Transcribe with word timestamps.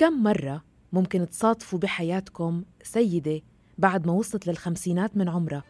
كم 0.00 0.22
مرة 0.22 0.62
ممكن 0.92 1.28
تصادفوا 1.30 1.78
بحياتكم 1.78 2.64
سيدة 2.82 3.40
بعد 3.78 4.06
ما 4.06 4.12
وصلت 4.12 4.46
للخمسينات 4.46 5.16
من 5.16 5.28
عمرها 5.28 5.62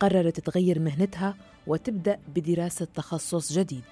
قررت 0.00 0.40
تغير 0.40 0.78
مهنتها 0.78 1.36
وتبدأ 1.66 2.18
بدراسة 2.34 2.86
تخصص 2.94 3.52
جديد 3.52 3.84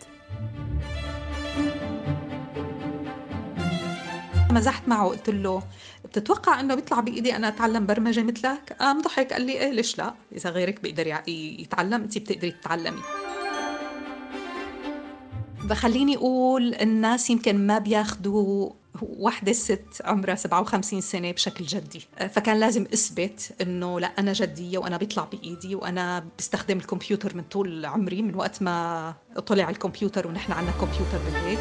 مزحت 4.51 4.89
معه 4.89 5.09
قلت 5.09 5.31
له 5.31 5.63
بتتوقع 6.05 6.61
إنه 6.61 6.75
بيطلع 6.75 7.01
بإيدي 7.01 7.37
أنا 7.37 7.49
أتعلم 7.49 7.87
برمجة 7.87 8.23
مثلك؟ 8.23 8.77
قام 8.81 9.01
ضحك 9.01 9.33
قال 9.33 9.43
لي 9.43 9.53
إيه 9.53 9.71
ليش 9.71 9.99
لا؟ 9.99 10.15
إذا 10.33 10.51
غيرك 10.51 10.83
بيقدر 10.83 11.07
يتعلم 11.29 12.03
انت 12.03 12.19
بتقدري 12.19 12.51
تتعلمي. 12.51 13.03
بخليني 15.65 16.17
أقول 16.17 16.75
الناس 16.75 17.31
يمكن 17.31 17.67
ما 17.67 17.79
بياخذوا 17.79 18.71
وحده 19.03 19.53
ست 19.53 20.03
عمرها 20.05 20.35
57 20.35 21.01
سنة 21.01 21.33
بشكل 21.33 21.65
جدي. 21.65 22.03
فكان 22.31 22.61
لازم 22.61 22.87
أثبت 22.95 23.55
إنه 23.61 24.01
لا 24.01 24.07
أنا 24.07 24.33
جديه 24.33 24.79
وأنا 24.79 24.97
بيطلع 24.97 25.25
بإيدي 25.25 25.75
وأنا 25.75 26.27
بستخدم 26.39 26.79
الكمبيوتر 26.79 27.37
من 27.37 27.43
طول 27.43 27.87
عمري 27.87 28.23
من 28.23 28.35
وقت 28.35 28.63
ما 28.63 29.15
طلع 29.47 29.71
الكمبيوتر 29.71 30.27
ونحن 30.27 30.53
عندنا 30.53 30.73
كمبيوتر 30.73 31.19
بالبيت. 31.25 31.59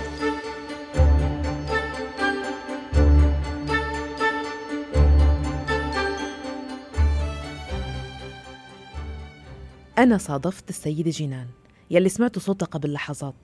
أنا 9.98 10.18
صادفت 10.18 10.70
السيدة 10.70 11.12
جينان 11.12 11.48
يلي 11.92 12.10
سمعتوا 12.10 12.42
صوتها 12.42 12.66
قبل 12.66 12.94
لحظات. 12.94 13.36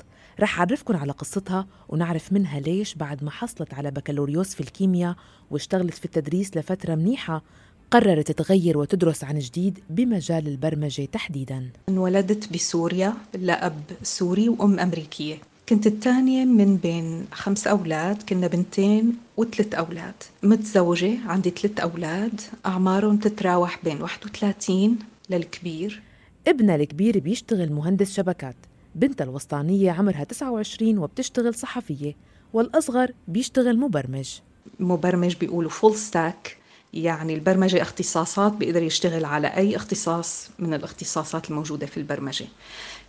رح 0.42 0.60
أعرفكن 0.60 0.96
على 0.96 1.12
قصتها 1.12 1.68
ونعرف 1.90 2.34
منها 2.34 2.60
ليش 2.60 2.96
بعد 2.96 3.24
ما 3.24 3.32
حصلت 3.32 3.74
على 3.74 3.92
بكالوريوس 3.92 4.56
في 4.56 4.62
الكيمياء 4.62 5.16
واشتغلت 5.52 5.94
في 5.94 6.06
التدريس 6.06 6.58
لفترة 6.58 6.96
منيحة 6.96 7.44
قررت 7.92 8.32
تغير 8.32 8.78
وتدرس 8.78 9.24
عن 9.24 9.40
جديد 9.40 9.80
بمجال 9.90 10.48
البرمجة 10.48 11.06
تحديداً. 11.06 11.70
انولدت 11.90 12.54
بسوريا 12.54 13.14
لأب 13.34 13.84
سوري 14.04 14.50
وأم 14.50 14.80
أمريكية. 14.80 15.38
كنت 15.70 15.88
الثانية 15.88 16.46
من 16.46 16.78
بين 16.78 17.26
خمس 17.32 17.68
أولاد 17.68 18.24
كنا 18.24 18.48
بنتين 18.48 19.16
وثلاث 19.38 19.74
أولاد. 19.74 20.14
متزوجة 20.44 21.18
عندي 21.26 21.50
ثلاث 21.50 21.80
أولاد 21.80 22.42
أعمارهم 22.66 23.18
تتراوح 23.18 23.80
بين 23.84 24.02
31 24.02 25.00
للكبير. 25.30 26.02
ابنها 26.48 26.76
الكبير 26.76 27.20
بيشتغل 27.20 27.72
مهندس 27.72 28.14
شبكات. 28.14 28.56
بنتها 28.96 29.24
الوسطانية 29.24 29.92
عمرها 29.92 30.24
29 30.24 30.98
وبتشتغل 30.98 31.56
صحفية 31.56 32.16
والأصغر 32.54 33.12
بيشتغل 33.28 33.78
مبرمج. 33.78 34.40
مبرمج 34.80 35.36
بيقولوا 35.36 35.70
full 35.70 35.96
stack 35.96 36.58
يعني 36.94 37.34
البرمجة 37.34 37.82
اختصاصات 37.82 38.54
بيقدر 38.54 38.84
يشتغل 38.84 39.26
على 39.26 39.48
أي 39.48 39.76
اختصاص 39.76 40.50
من 40.60 40.74
الاختصاصات 40.74 41.50
الموجودة 41.50 41.86
في 41.86 41.98
البرمجة 41.98 42.46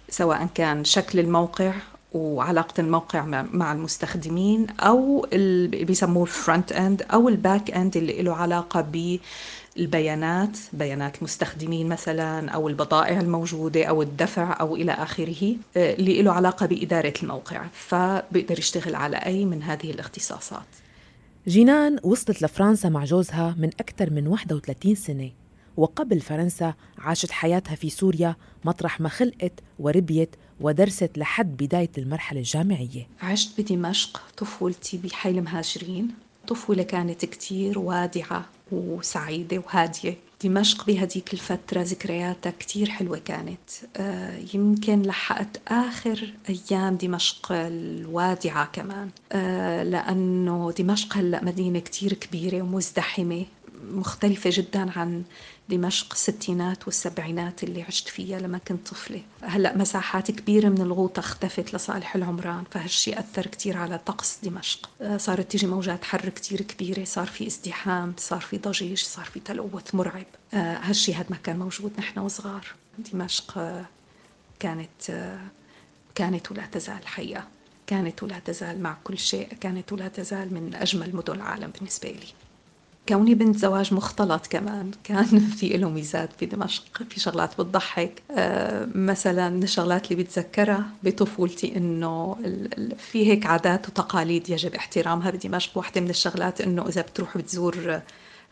سواء 0.09 0.49
كان 0.55 0.85
شكل 0.85 1.19
الموقع 1.19 1.75
وعلاقة 2.15 2.81
الموقع 2.81 3.25
مع 3.53 3.73
المستخدمين 3.73 4.67
أو 4.81 5.27
بيسموه 5.67 6.23
ال 6.23 6.31
front 6.31 6.73
end 6.73 7.03
أو 7.03 7.29
ال 7.29 7.37
back 7.37 7.71
end 7.71 7.97
اللي 7.97 8.23
له 8.23 8.35
علاقة 8.35 8.81
ب 8.81 9.19
البيانات 9.79 10.59
بيانات 10.73 11.19
المستخدمين 11.19 11.89
مثلا 11.89 12.51
أو 12.51 12.69
البضائع 12.69 13.21
الموجودة 13.21 13.85
أو 13.85 14.03
الدفع 14.03 14.61
أو 14.61 14.77
إلى 14.77 14.93
آخره 14.93 15.57
آه، 15.77 15.95
اللي 15.95 16.23
له 16.23 16.33
علاقة 16.33 16.67
بإدارة 16.67 17.13
الموقع. 17.23 17.67
فبيقدر 17.73 18.59
يشتغل 18.59 18.95
على 18.95 19.17
أي 19.17 19.45
من 19.45 19.63
هذه 19.63 19.91
الاختصاصات. 19.91 20.67
جينان 21.49 21.99
وصلت 22.03 22.43
لفرنسا 22.43 22.89
مع 22.89 23.05
جوزها 23.05 23.55
من 23.59 23.71
أكثر 23.81 24.11
من 24.11 24.27
31 24.27 24.95
سنة 24.95 25.31
وقبل 25.77 26.21
فرنسا 26.21 26.75
عاشت 26.99 27.31
حياتها 27.31 27.75
في 27.75 27.91
سوريا 27.91 28.37
مطرح 28.65 29.01
ما 29.01 29.09
خلقت 29.09 29.61
وربيت 29.79 30.37
ودرست 30.63 31.11
لحد 31.17 31.57
بداية 31.57 31.91
المرحلة 31.99 32.39
الجامعية. 32.39 33.07
عشت 33.23 33.61
بدمشق 33.61 34.23
طفولتي 34.37 34.97
بحي 34.97 35.31
المهاجرين. 35.31 36.09
طفولة 36.49 36.83
كانت 36.83 37.25
كتير 37.25 37.79
وادعة 37.79 38.45
وسعيدة 38.73 39.59
وهادية. 39.59 40.17
دمشق 40.45 40.87
بهديك 40.87 41.33
الفترة 41.33 41.83
ذكرياتها 41.83 42.53
كتير 42.59 42.91
حلوة 42.91 43.19
كانت. 43.19 43.71
آه 43.97 44.39
يمكن 44.55 45.03
لحقت 45.03 45.61
آخر 45.69 46.33
أيام 46.49 46.97
دمشق 46.97 47.53
الوادعة 47.53 48.65
كمان. 48.73 49.11
آه 49.33 49.83
لأنه 49.83 50.73
دمشق 50.79 51.17
هلأ 51.17 51.45
مدينة 51.45 51.79
كتير 51.79 52.13
كبيرة 52.13 52.63
ومزدحمة 52.63 53.45
مختلفة 53.93 54.51
جدا 54.53 54.91
عن 54.99 55.23
دمشق 55.73 56.13
الستينات 56.13 56.87
والسبعينات 56.87 57.65
اللي 57.65 57.83
عشت 57.83 58.09
فيها 58.09 58.39
لما 58.39 58.59
كنت 58.59 58.89
طفلة. 58.89 59.23
هلأ 59.43 59.77
مساحات 59.77 60.31
كبيرة 60.31 60.69
من 60.69 60.81
الغوطة 60.81 61.21
اختفت 61.21 61.75
لصالح 61.75 62.15
العمران 62.15 62.65
فهالشي 62.71 63.19
أثر 63.19 63.47
كتير 63.47 63.77
على 63.77 63.99
طقس 63.99 64.39
دمشق. 64.43 64.91
آه، 65.03 65.17
صارت 65.17 65.51
تيجي 65.51 65.67
موجات 65.67 66.05
حر 66.05 66.29
كتير 66.29 66.63
كبيرة 66.63 67.05
صار 67.05 67.27
في 67.27 67.47
ازدحام 67.47 68.15
صار 68.19 68.41
في 68.41 68.59
ضجيج 68.59 68.99
صار 68.99 69.25
في 69.25 69.41
تلوث 69.41 69.95
مرعب. 69.95 70.27
آه، 70.55 70.77
هالشي 70.77 71.15
هذا 71.15 71.27
ما 71.31 71.37
كان 71.37 71.59
موجود 71.59 71.93
نحن 71.99 72.19
وصغار. 72.19 72.67
دمشق 73.13 73.59
آه، 73.59 73.85
كانت 74.61 75.39
كانت 76.15 76.53
ولا 76.53 76.67
تزال 76.67 76.99
الحقيقة 76.99 77.45
كانت 77.87 78.23
ولا 78.23 78.39
تزال 78.39 78.83
مع 78.83 78.97
كل 79.05 79.19
شيء. 79.19 79.49
كانت 79.61 79.93
ولا 79.93 80.09
تزال 80.09 80.55
من 80.55 80.75
أجمل 80.75 81.17
مدن 81.17 81.35
العالم 81.35 81.71
بالنسبة 81.71 82.09
لي. 82.09 82.27
كوني 83.09 83.35
بنت 83.35 83.57
زواج 83.57 83.95
مختلط 83.95 84.47
كمان. 84.47 84.91
كان 85.05 85.25
في 85.59 85.69
له 85.77 85.89
ميزات 85.91 86.31
في 86.39 86.47
دمشق 86.47 87.03
في 87.11 87.21
شغلات 87.21 87.61
بتضحك. 87.61 88.23
آه 88.31 88.89
مثلا 88.95 89.49
من 89.49 89.63
الشغلات 89.63 90.13
اللي 90.13 90.23
بتذكرها 90.23 90.87
بطفولتي 91.03 91.77
إنه 91.77 92.37
في 92.99 93.27
هيك 93.31 93.47
عادات 93.47 93.89
وتقاليد 93.89 94.51
يجب 94.51 94.75
احترامها 94.75 95.31
بدمشق. 95.31 95.79
واحدة 95.79 96.01
من 96.01 96.11
الشغلات 96.11 96.61
إنه 96.61 96.89
إذا 96.89 97.03
بتروح 97.03 97.39
بتزور 97.39 98.01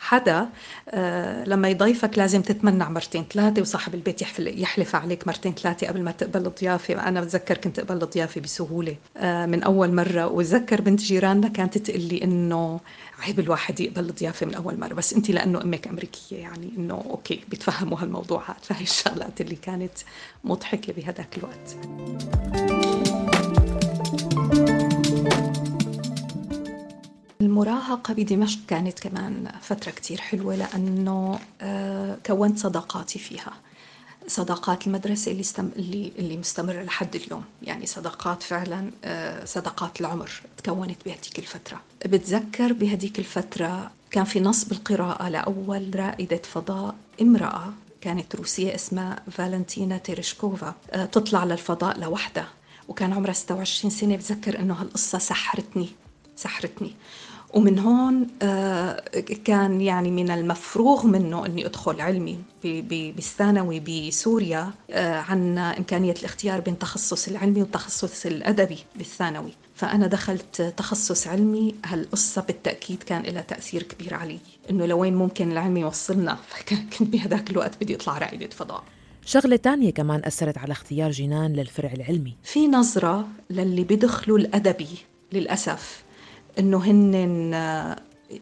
حدا 0.03 0.49
آه 0.89 1.45
لما 1.45 1.69
يضيفك 1.69 2.19
لازم 2.19 2.43
تتمنع 2.43 2.89
مرتين 2.89 3.25
ثلاثة 3.33 3.63
وصاحب 3.63 3.95
البيت 3.95 4.23
يحلف 4.41 4.97
عليك 4.97 5.27
مرتين 5.27 5.55
ثلاثة 5.55 5.87
قبل 5.87 6.03
ما 6.03 6.11
تقبل 6.11 6.47
الضيافة. 6.47 7.09
أنا 7.09 7.21
بتذكر 7.21 7.57
كنت 7.57 7.79
أقبل 7.79 8.03
الضيافة 8.03 8.41
بسهولة 8.41 8.97
آه 9.17 9.47
من 9.47 9.63
أول 9.63 9.95
مرة. 9.95 10.27
وتذكر 10.27 10.81
بنت 10.81 11.01
جيراننا 11.01 11.49
كانت 11.49 11.79
تقول 11.79 12.03
لي 12.03 12.25
إنه 12.25 12.81
عيب 13.23 13.41
الواحد 13.41 13.81
يقبل 13.81 14.09
الضيافة 14.09 14.47
من 14.47 14.55
أول 14.55 14.81
مرة. 14.81 14.95
بس 14.95 15.13
أنت 15.13 15.31
لأنه 15.31 15.63
أمك 15.63 15.89
أمريكية 15.89 16.37
يعني 16.37 16.71
إنه 16.79 17.05
أوكي 17.11 17.41
بيتفهموا 17.49 17.99
هالموضوعات 18.01 18.65
فهي 18.65 18.83
الشغلات 18.83 19.41
اللي 19.41 19.57
كانت 19.57 19.93
مضحكة 20.45 20.93
بهذاك 20.93 21.39
الوقت. 21.39 21.77
المراهقة 27.61 28.15
بدمشق 28.15 28.59
كانت 28.69 29.01
كمان 29.01 29.53
فترة 29.63 29.91
كتير 29.91 30.21
حلوة 30.21 30.55
لأنه 30.57 31.39
آه، 31.61 32.19
كونت 32.27 32.59
صداقاتي 32.59 33.19
فيها. 33.19 33.53
صداقات 34.27 34.87
المدرسة 34.87 35.31
اللي, 35.31 35.41
استم... 35.41 35.71
اللي 35.77 36.13
اللي 36.19 36.37
مستمرة 36.37 36.83
لحد 36.83 37.17
اليوم. 37.17 37.45
يعني 37.63 37.87
صداقات 37.87 38.43
فعلا 38.43 38.91
آه، 39.05 39.45
صداقات 39.45 40.01
العمر 40.01 40.31
تكونت 40.57 40.97
بهديك 41.07 41.39
الفترة. 41.39 41.81
بتذكر 42.07 42.73
بهديك 42.73 43.19
الفترة 43.19 43.91
كان 44.11 44.25
في 44.25 44.41
نصب 44.41 44.73
القراءة 44.73 45.29
لأول 45.29 45.91
رائدة 45.95 46.43
فضاء 46.53 46.95
امرأة 47.23 47.73
كانت 48.01 48.37
روسية 48.37 48.75
اسمها 48.75 49.23
فالنتينا 49.31 49.99
تيرشكوفا 49.99 50.75
آه، 50.91 51.05
تطلع 51.05 51.45
للفضاء 51.45 51.99
لوحدها. 51.99 52.49
وكان 52.89 53.13
عمرها 53.13 53.33
26 53.33 53.91
سنة. 53.91 54.17
بتذكر 54.17 54.59
إنه 54.59 54.75
هالقصة 54.75 55.19
سحرتني 55.19 55.89
سحرتني. 56.37 56.95
ومن 57.55 57.79
هون 57.79 58.27
آه، 58.43 59.01
كان 59.45 59.81
يعني 59.81 60.11
من 60.11 60.31
المفروغ 60.31 61.07
منه 61.07 61.47
إني 61.47 61.67
أدخل 61.67 62.01
علمي 62.01 62.39
بالثانوي 62.65 63.81
بسوريا 63.81 64.71
آه، 64.91 65.17
عنا 65.17 65.79
إمكانية 65.79 66.15
الاختيار 66.19 66.61
بين 66.61 66.79
تخصص 66.79 67.29
العلمي 67.29 67.61
والتخصص 67.61 68.27
الأدبي 68.27 68.79
بالثانوي. 68.97 69.53
فأنا 69.75 70.07
دخلت 70.07 70.63
تخصص 70.77 71.27
علمي. 71.27 71.75
هالقصة 71.85 72.43
بالتأكيد 72.43 73.03
كان 73.03 73.23
لها 73.23 73.43
تأثير 73.43 73.83
كبير 73.83 74.15
علي 74.15 74.39
إنه 74.71 74.87
لوين 74.87 75.15
ممكن 75.15 75.53
العلم 75.53 75.77
يوصلنا؟ 75.77 76.39
فكنت 76.51 77.03
بهذاك 77.03 77.51
الوقت 77.51 77.73
بدي 77.81 77.95
اطلع 77.95 78.19
رائده 78.19 78.49
فضاء 78.49 78.85
شغلة 79.27 79.57
تانية 79.57 79.91
كمان 79.91 80.23
أثرت 80.25 80.59
على 80.59 80.73
اختيار 80.73 81.11
جنان 81.11 81.53
للفرع 81.53 81.93
العلمي. 81.93 82.37
في 82.43 82.69
نظرة 82.69 83.29
للي 83.51 83.85
بيدخلوا 83.85 84.39
الأدبي 84.39 84.89
للأسف 85.33 86.03
إنه 86.59 86.79
هن 86.79 87.15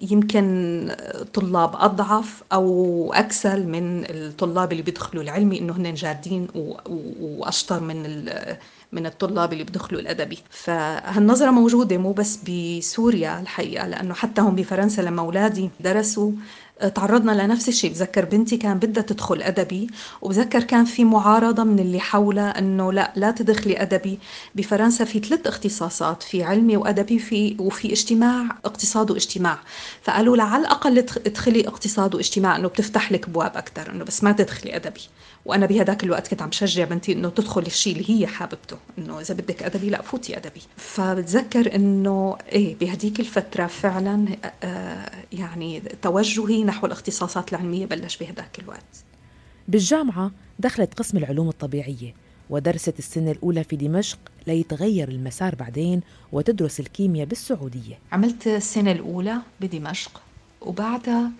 يمكن 0.02 0.96
طلاب 1.34 1.70
أضعف 1.76 2.42
أو 2.52 3.12
اكسل 3.12 3.66
من 3.66 4.04
الطلاب 4.04 4.72
اللي 4.72 4.82
بيدخلوا 4.82 5.22
العلمي 5.22 5.58
إنه 5.58 5.72
هن 5.76 5.94
جادين 5.94 6.48
وأشطر 7.20 7.80
من 7.80 8.24
من 8.92 9.06
الطلاب 9.06 9.52
اللي 9.52 9.64
بدخلوا 9.64 10.00
الأدبي. 10.00 10.38
فهالنظرة 10.50 11.50
موجودة 11.50 11.98
مو 11.98 12.12
بس 12.12 12.38
بسوريا 12.48 13.40
الحقيقة 13.40 13.86
لأنه 13.86 14.14
حتى 14.14 14.40
هم 14.40 14.54
بفرنسا 14.54 15.00
لما 15.00 15.22
أولادي 15.22 15.70
درسوا 15.80 16.32
تعرضنا 16.94 17.42
لنفس 17.42 17.68
الشيء. 17.68 17.90
بذكر 17.90 18.24
بنتي 18.24 18.56
كان 18.56 18.78
بدها 18.78 19.02
تدخل 19.02 19.42
أدبي 19.42 19.86
وبذكر 20.22 20.62
كان 20.62 20.84
في 20.84 21.04
معارضة 21.04 21.64
من 21.64 21.78
اللي 21.78 22.00
حولها 22.00 22.58
أنه 22.58 22.92
لا 22.92 23.12
لا 23.16 23.30
تدخلي 23.30 23.82
أدبي. 23.82 24.18
بفرنسا 24.54 25.04
في 25.04 25.18
ثلاث 25.18 25.46
اختصاصات 25.46 26.22
في 26.22 26.42
علمي 26.42 26.76
وأدبي 26.76 27.18
في 27.18 27.56
وفي 27.58 27.92
اجتماع 27.92 28.44
اقتصاد 28.64 29.10
واجتماع. 29.10 29.58
فقالوا 30.02 30.36
لا 30.36 30.44
على 30.44 30.62
الأقل 30.62 30.98
ادخلي 30.98 31.68
اقتصاد 31.68 32.14
واجتماع 32.14 32.56
أنه 32.56 32.68
بتفتح 32.68 33.12
لك 33.12 33.28
أبواب 33.28 33.56
أكثر 33.56 33.90
أنه 33.90 34.04
بس 34.04 34.24
ما 34.24 34.32
تدخلي 34.32 34.76
أدبي. 34.76 35.00
وأنا 35.44 35.66
بهداك 35.66 36.04
الوقت 36.04 36.28
كنت 36.28 36.42
عم 36.42 36.52
شجع 36.52 36.84
بنتي 36.84 37.12
أنه 37.12 37.28
تدخل 37.28 37.62
الشيء 37.62 37.92
اللي 37.92 38.10
هي 38.10 38.26
حاببته 38.26 38.76
أنه 38.98 39.20
إذا 39.20 39.34
بدك 39.34 39.62
أدبي 39.62 39.90
لا 39.90 40.02
فوتي 40.02 40.36
أدبي. 40.36 40.60
فبتذكر 40.76 41.74
أنه 41.74 42.36
إيه 42.52 42.76
بهديك 42.76 43.20
الفترة 43.20 43.66
فعلا 43.66 44.26
آه 44.62 45.10
يعني 45.32 45.82
توجهي 46.02 46.64
نحو 46.68 46.86
الاختصاصات 46.86 47.52
العلمية 47.52 47.86
بلش 47.86 48.16
بهداك 48.16 48.58
الوقت. 48.58 49.04
بالجامعة 49.68 50.30
دخلت 50.58 50.94
قسم 50.94 51.18
العلوم 51.18 51.48
الطبيعية 51.48 52.14
ودرست 52.50 52.98
السنة 52.98 53.30
الأولى 53.30 53.64
في 53.64 53.76
دمشق 53.76 54.18
ليتغير 54.46 55.08
المسار 55.08 55.54
بعدين 55.54 56.00
وتدرس 56.32 56.80
الكيمياء 56.80 57.26
بالسعودية. 57.26 57.98
عملت 58.12 58.46
السنة 58.46 58.92
الأولى 58.92 59.36
بدمشق 59.60 60.20
وبعدها 60.60 61.30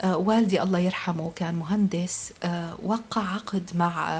آه، 0.00 0.16
والدي 0.16 0.62
الله 0.62 0.78
يرحمه 0.78 1.30
كان 1.36 1.54
مهندس 1.54 2.32
آه، 2.44 2.76
وقع 2.82 3.22
عقد 3.34 3.70
مع 3.74 4.10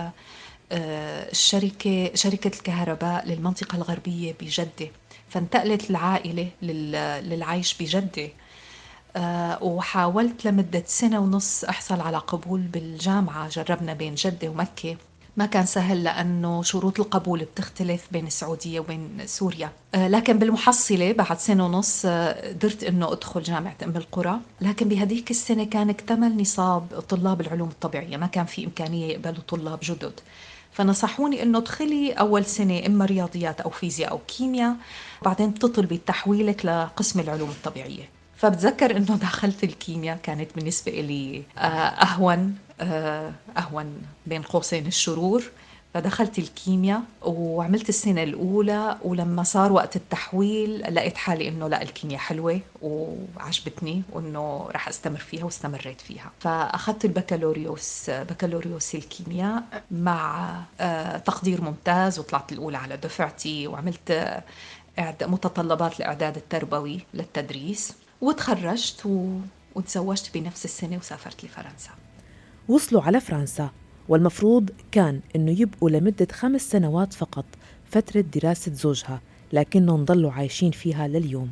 آه، 0.73 1.31
الشركة 1.31 2.11
شركة 2.15 2.49
الكهرباء 2.59 3.27
للمنطقة 3.29 3.77
الغربية 3.77 4.35
بجدة 4.41 4.91
فانتقلت 5.29 5.91
العائلة 5.91 6.49
للعيش 7.23 7.83
بجدة. 7.83 8.29
وحاولت 9.61 10.45
لمدة 10.45 10.83
سنة 10.87 11.19
ونص 11.19 11.65
أحصل 11.65 12.01
على 12.01 12.17
قبول 12.17 12.61
بالجامعة. 12.61 13.49
جربنا 13.49 13.95
بين 13.95 14.15
جدة 14.15 14.49
ومكة. 14.49 14.97
ما 15.37 15.47
كان 15.47 15.67
سهل 15.67 16.05
لأنه 16.05 16.63
شروط 16.63 17.01
القبول 17.01 17.45
بتختلف 17.45 18.07
بين 18.13 18.27
السعودية 18.27 18.81
وبين 18.81 19.27
سوريا. 19.27 19.73
آه، 19.95 20.09
لكن 20.09 20.39
بالمحصلة 20.39 21.13
بعد 21.13 21.39
سنة 21.39 21.67
ونص 21.67 22.03
آه، 22.07 22.49
قدرت 22.49 22.85
أنه 22.85 23.13
أدخل 23.13 23.43
جامعة 23.43 23.77
أم 23.85 23.97
القرى. 23.97 24.41
لكن 24.61 24.89
بهديك 24.89 25.31
السنة 25.31 25.65
كان 25.65 25.91
اكتمل 25.91 26.41
نصاب 26.41 27.01
طلاب 27.09 27.41
العلوم 27.41 27.69
الطبيعية. 27.69 28.17
ما 28.17 28.27
كان 28.27 28.45
في 28.47 28.65
إمكانية 28.65 29.07
يقبلوا 29.07 29.43
طلاب 29.49 29.79
جدد. 29.83 30.21
فنصحوني 30.73 31.43
إنه 31.43 31.59
ادخلي 31.59 32.13
أول 32.13 32.45
سنة 32.45 32.87
إما 32.87 33.05
رياضيات 33.05 33.61
أو 33.61 33.71
فيزياء 33.71 34.11
أو 34.11 34.19
كيمياء 34.19 34.77
بعدين 35.23 35.51
بتطلبي 35.51 36.01
تحويلك 36.07 36.67
لقسم 36.67 37.21
العلوم 37.21 37.51
الطبيعية. 37.51 38.20
فبتذكر 38.41 38.97
إنه 38.97 39.17
دخلت 39.29 39.65
الكيمياء 39.65 40.19
كانت 40.23 40.55
بالنسبة 40.57 40.93
لي 40.93 41.43
آه، 41.59 41.61
أهون 41.61 42.59
آه، 42.81 43.33
أهون 43.59 44.03
بين 44.27 44.43
قوسين 44.43 44.87
الشرور. 44.87 45.51
فدخلت 45.95 46.39
الكيمياء 46.39 47.03
وعملت 47.23 47.89
السنة 47.89 48.23
الأولى 48.23 48.99
ولما 49.03 49.43
صار 49.43 49.73
وقت 49.73 49.97
التحويل 49.97 50.95
لقيت 50.95 51.17
حالي 51.17 51.49
إنه 51.49 51.69
لا 51.69 51.83
الكيمياء 51.83 52.21
حلوة 52.21 52.61
وعجبتني 52.83 54.03
وإنه 54.13 54.69
رح 54.71 54.89
أستمر 54.89 55.19
فيها 55.19 55.45
واستمريت 55.45 56.01
فيها. 56.01 56.31
فأخذت 56.41 57.05
البكالوريوس 57.05 58.11
بكالوريوس 58.11 58.95
الكيمياء 58.95 59.63
مع 59.91 60.55
آه، 60.81 61.19
تقدير 61.19 61.61
ممتاز 61.63 62.19
وطلعت 62.19 62.53
الأولى 62.53 62.79
على 62.79 62.97
دفعتي 62.97 63.67
وعملت 63.67 64.43
متطلبات 65.23 66.01
الإعداد 66.01 66.37
التربوي 66.37 67.01
للتدريس. 67.15 67.93
وتخرجت 68.21 69.07
و... 69.07 69.39
وتزوجت 69.75 70.31
بنفس 70.35 70.65
السنة 70.65 70.97
وسافرت 70.97 71.45
لفرنسا. 71.45 71.91
وصلوا 72.69 73.03
على 73.03 73.21
فرنسا 73.21 73.71
والمفروض 74.09 74.71
كان 74.93 75.21
أنه 75.37 75.61
يبقوا 75.61 75.91
لمدة 75.91 76.29
خمس 76.33 76.71
سنوات 76.71 77.13
فقط 77.13 77.45
فترة 77.91 78.21
دراسة 78.21 78.73
زوجها 78.73 79.21
لكنهم 79.53 80.05
ضلوا 80.05 80.33
عايشين 80.33 80.71
فيها 80.71 81.09
لليوم. 81.09 81.51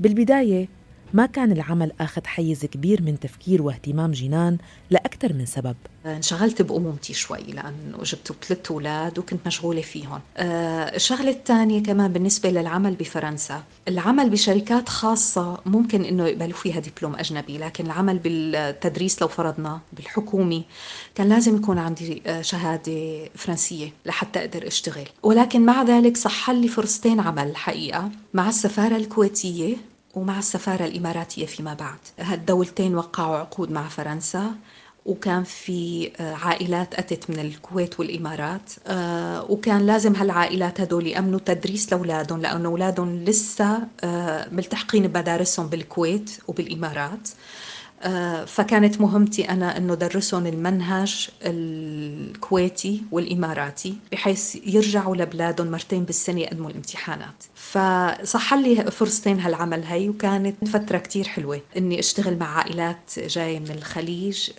بالبداية 0.00 0.68
ما 1.12 1.26
كان 1.26 1.52
العمل 1.52 1.92
أخذ 2.00 2.26
حيز 2.26 2.64
كبير 2.64 3.02
من 3.02 3.20
تفكير 3.20 3.62
واهتمام 3.62 4.12
جنان 4.12 4.58
لأكثر 4.90 5.32
من 5.32 5.46
سبب. 5.46 5.76
انشغلت 6.06 6.62
بأمومتي 6.62 7.14
شوي 7.14 7.42
لأنه 7.42 7.98
جبت 8.02 8.34
ثلاث 8.44 8.70
أولاد 8.70 9.18
وكنت 9.18 9.46
مشغولة 9.46 9.80
فيهم. 9.80 10.20
آه، 10.36 10.96
الشغلة 10.96 11.30
الثانية 11.30 11.82
كمان 11.82 12.12
بالنسبة 12.12 12.50
للعمل 12.50 12.94
بفرنسا. 12.94 13.62
العمل 13.88 14.30
بشركات 14.30 14.88
خاصة 14.88 15.60
ممكن 15.66 16.04
أنه 16.04 16.26
يقبلوا 16.26 16.58
فيها 16.58 16.80
دبلوم 16.80 17.14
أجنبي 17.16 17.58
لكن 17.58 17.86
العمل 17.86 18.18
بالتدريس 18.18 19.22
لو 19.22 19.28
فرضنا 19.28 19.80
بالحكومي 19.92 20.64
كان 21.14 21.28
لازم 21.28 21.56
يكون 21.56 21.78
عندي 21.78 22.22
آه، 22.26 22.42
شهادة 22.42 23.28
فرنسية 23.34 23.92
لحتى 24.06 24.38
أقدر 24.38 24.66
أشتغل. 24.66 25.08
ولكن 25.22 25.66
مع 25.66 25.82
ذلك 25.82 26.16
صح 26.16 26.50
لي 26.50 26.68
فرصتين 26.68 27.20
عمل 27.20 27.50
الحقيقة 27.50 28.10
مع 28.34 28.48
السفارة 28.48 28.96
الكويتية 28.96 29.76
ومع 30.14 30.38
السفارة 30.38 30.84
الإماراتية 30.84 31.46
فيما 31.46 31.74
بعد. 31.74 31.98
هالدولتين 32.18 32.94
وقعوا 32.94 33.36
عقود 33.36 33.70
مع 33.70 33.88
فرنسا 33.88 34.54
وكان 35.06 35.44
في 35.44 36.10
آه، 36.20 36.34
عائلات 36.34 36.94
أتت 36.94 37.30
من 37.30 37.38
الكويت 37.38 38.00
والإمارات. 38.00 38.70
آه، 38.86 39.50
وكان 39.50 39.86
لازم 39.86 40.14
هالعائلات 40.14 40.80
هدول 40.80 41.06
يأمنوا 41.06 41.40
تدريس 41.46 41.92
لأولادهم 41.92 42.40
لأن 42.40 42.66
أولادهم 42.66 43.24
لسه 43.24 43.78
آه، 44.04 44.48
ملتحقين 44.52 45.06
بمدارسهم 45.06 45.66
بالكويت 45.66 46.30
وبالإمارات. 46.48 47.28
فكانت 48.46 49.00
مهمتي 49.00 49.48
أنا 49.50 49.76
أنه 49.76 49.94
درسهم 49.94 50.46
المنهج 50.46 51.28
الكويتي 51.42 53.02
والإماراتي 53.12 53.94
بحيث 54.12 54.56
يرجعوا 54.66 55.16
لبلادهم 55.16 55.70
مرتين 55.70 56.04
بالسنة 56.04 56.40
يقدموا 56.40 56.70
الامتحانات. 56.70 57.44
فصح 57.54 58.54
لي 58.54 58.90
فرصتين 58.90 59.40
هالعمل 59.40 59.84
هي 59.84 60.08
وكانت 60.08 60.68
فترة 60.68 60.98
كتير 60.98 61.28
حلوة 61.28 61.60
أني 61.76 61.98
أشتغل 61.98 62.38
مع 62.38 62.58
عائلات 62.58 63.10
جاية 63.18 63.58
من 63.58 63.70
الخليج. 63.70 64.50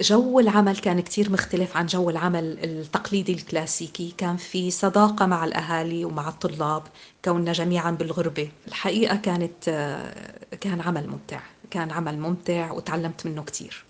جو 0.00 0.40
العمل 0.40 0.76
كان 0.76 1.00
كتير 1.00 1.32
مختلف 1.32 1.76
عن 1.76 1.86
جو 1.86 2.10
العمل 2.10 2.58
التقليدي 2.64 3.32
الكلاسيكي. 3.32 4.14
كان 4.18 4.36
في 4.36 4.70
صداقة 4.70 5.26
مع 5.26 5.44
الأهالي 5.44 6.04
ومع 6.04 6.28
الطلاب 6.28 6.82
كوننا 7.24 7.52
جميعا 7.52 7.90
بالغربة. 7.90 8.48
الحقيقة 8.68 9.16
كانت 9.16 9.68
آه، 9.68 10.56
كان 10.60 10.80
عمل 10.80 11.08
ممتع. 11.08 11.40
كان 11.70 11.90
عمل 11.90 12.18
ممتع 12.18 12.72
وتعلمت 12.72 13.26
منه 13.26 13.42
كتير. 13.42 13.84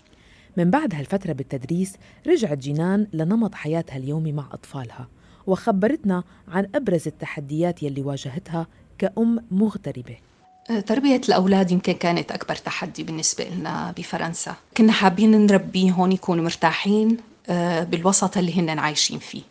من 0.57 0.69
بعد 0.69 0.95
هالفترة 0.95 1.33
بالتدريس 1.33 1.93
رجعت 2.27 2.57
جنان 2.57 3.07
لنمط 3.13 3.55
حياتها 3.55 3.97
اليومي 3.97 4.31
مع 4.31 4.49
أطفالها 4.51 5.07
وخبرتنا 5.47 6.23
عن 6.47 6.67
أبرز 6.75 7.07
التحديات 7.07 7.83
يلي 7.83 8.01
واجهتها 8.01 8.67
كأم 8.97 9.45
مغتربة. 9.51 10.17
تربية 10.85 11.21
الأولاد 11.29 11.71
يمكن 11.71 11.93
كانت 11.93 12.31
أكبر 12.31 12.55
تحدي 12.55 13.03
بالنسبة 13.03 13.43
لنا 13.43 13.93
بفرنسا. 13.97 14.55
كنا 14.77 14.91
حابين 14.91 15.45
نربيهم 15.45 16.11
يكونوا 16.11 16.43
مرتاحين 16.43 17.17
آه، 17.49 17.83
بالوسط 17.83 18.37
اللي 18.37 18.59
هن 18.59 18.79
عايشين 18.79 19.19
فيه. 19.19 19.41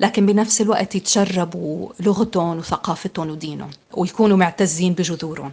لكن 0.00 0.26
بنفس 0.26 0.60
الوقت 0.60 0.94
يتشربوا 0.94 1.92
لغتهم 2.00 2.58
وثقافتهم 2.58 3.30
ودينهم 3.30 3.70
ويكونوا 3.92 4.36
معتزين 4.36 4.92
بجذورهم. 4.92 5.52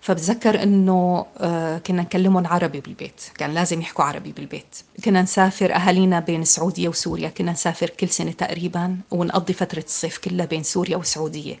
فبتذكر 0.00 0.62
إنه 0.62 1.26
آه، 1.38 1.78
كنا 1.78 2.02
نكلمهم 2.02 2.46
عربي 2.46 2.80
بالبيت 2.80 3.20
كان 3.38 3.54
لازم 3.54 3.80
يحكوا 3.80 4.04
عربي 4.04 4.32
بالبيت. 4.32 4.76
كنا 5.04 5.22
نسافر 5.22 5.74
أهالينا 5.74 6.20
بين 6.20 6.42
السعوديه 6.42 6.88
وسوريا 6.88 7.28
كنا 7.28 7.52
نسافر 7.52 7.90
كل 7.90 8.08
سنة 8.08 8.30
تقريبا 8.32 8.96
ونقضي 9.10 9.52
فترة 9.52 9.84
الصيف 9.86 10.18
كلها 10.18 10.46
بين 10.46 10.62
سوريا 10.62 10.96
والسعوديه 10.96 11.58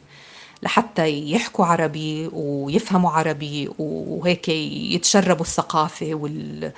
لحتى 0.62 1.30
يحكوا 1.30 1.66
عربي 1.66 2.30
ويفهموا 2.32 3.10
عربي 3.10 3.70
وهيك 3.78 4.48
يتشربوا 4.48 5.44
الثقافة 5.44 6.14
وال... 6.14 6.72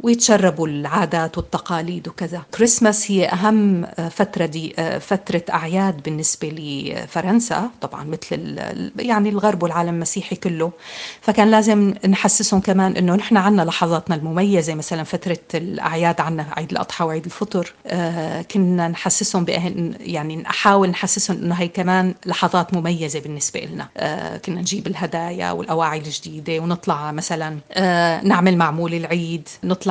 ويتشربوا 0.00 0.68
العادات 0.68 1.38
والتقاليد 1.38 2.08
وكذا. 2.08 2.42
كريسماس 2.54 3.10
هي 3.10 3.26
أهم 3.28 3.86
فترة 4.10 4.46
دي 4.46 4.74
فترة 5.00 5.42
أعياد 5.50 6.02
بالنسبة 6.02 6.48
لفرنسا 6.48 7.70
طبعا 7.80 8.04
مثل 8.04 8.58
يعني 8.98 9.28
الغرب 9.28 9.62
والعالم 9.62 9.88
المسيحي 9.94 10.36
كله. 10.36 10.72
فكان 11.20 11.50
لازم 11.50 11.94
نحسسهم 12.08 12.60
كمان 12.60 12.96
أنه 12.96 13.14
نحن 13.14 13.36
عنا 13.36 13.62
لحظاتنا 13.62 14.16
المميزة 14.16 14.74
مثلا 14.74 15.02
فترة 15.04 15.38
الأعياد 15.54 16.20
عنا 16.20 16.46
عيد 16.56 16.70
الأضحى 16.70 17.04
وعيد 17.04 17.24
الفطر. 17.24 17.72
آه، 17.86 18.42
كنا 18.42 18.88
نحسسهم 18.88 19.44
بأهل 19.44 19.96
يعني 20.00 20.36
نحاول 20.36 20.88
نحسسهم 20.88 21.36
أنه 21.36 21.54
هي 21.54 21.68
كمان 21.68 22.14
لحظات 22.26 22.74
مميزة 22.74 23.20
بالنسبة 23.20 23.60
لنا. 23.60 23.88
آه 23.96 24.36
كنا 24.36 24.60
نجيب 24.60 24.86
الهدايا 24.86 25.50
والأواعي 25.50 25.98
الجديدة 25.98 26.58
ونطلع 26.58 27.12
مثلا 27.12 27.58
آه 27.72 28.24
نعمل 28.24 28.56
معمول 28.56 28.94
العيد 28.94 29.48
نطلع 29.64 29.87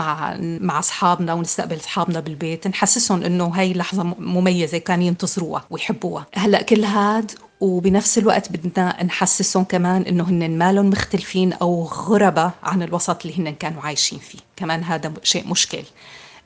مع 0.61 0.79
أصحابنا 0.79 1.33
ونستقبل 1.33 1.75
أصحابنا 1.75 2.19
بالبيت 2.19 2.67
نحسسهم 2.67 3.23
إنه 3.23 3.45
هاي 3.45 3.73
لحظة 3.73 4.03
مميزة 4.03 4.77
كانوا 4.77 5.03
ينتظروها 5.05 5.65
ويحبوها. 5.69 6.25
هلأ 6.35 6.61
كل 6.61 6.83
هاد 6.83 7.31
وبنفس 7.61 8.17
الوقت 8.17 8.51
بدنا 8.51 9.03
نحسسهم 9.03 9.63
كمان 9.63 10.01
إنه 10.01 10.23
هن 10.23 10.57
مالهم 10.57 10.89
مختلفين 10.89 11.53
أو 11.53 11.83
غربة 11.83 12.51
عن 12.63 12.83
الوسط 12.83 13.25
اللي 13.25 13.39
هن 13.39 13.55
كانوا 13.55 13.81
عايشين 13.81 14.19
فيه. 14.19 14.39
كمان 14.55 14.83
هذا 14.83 15.13
شيء 15.23 15.47
مشكل 15.47 15.83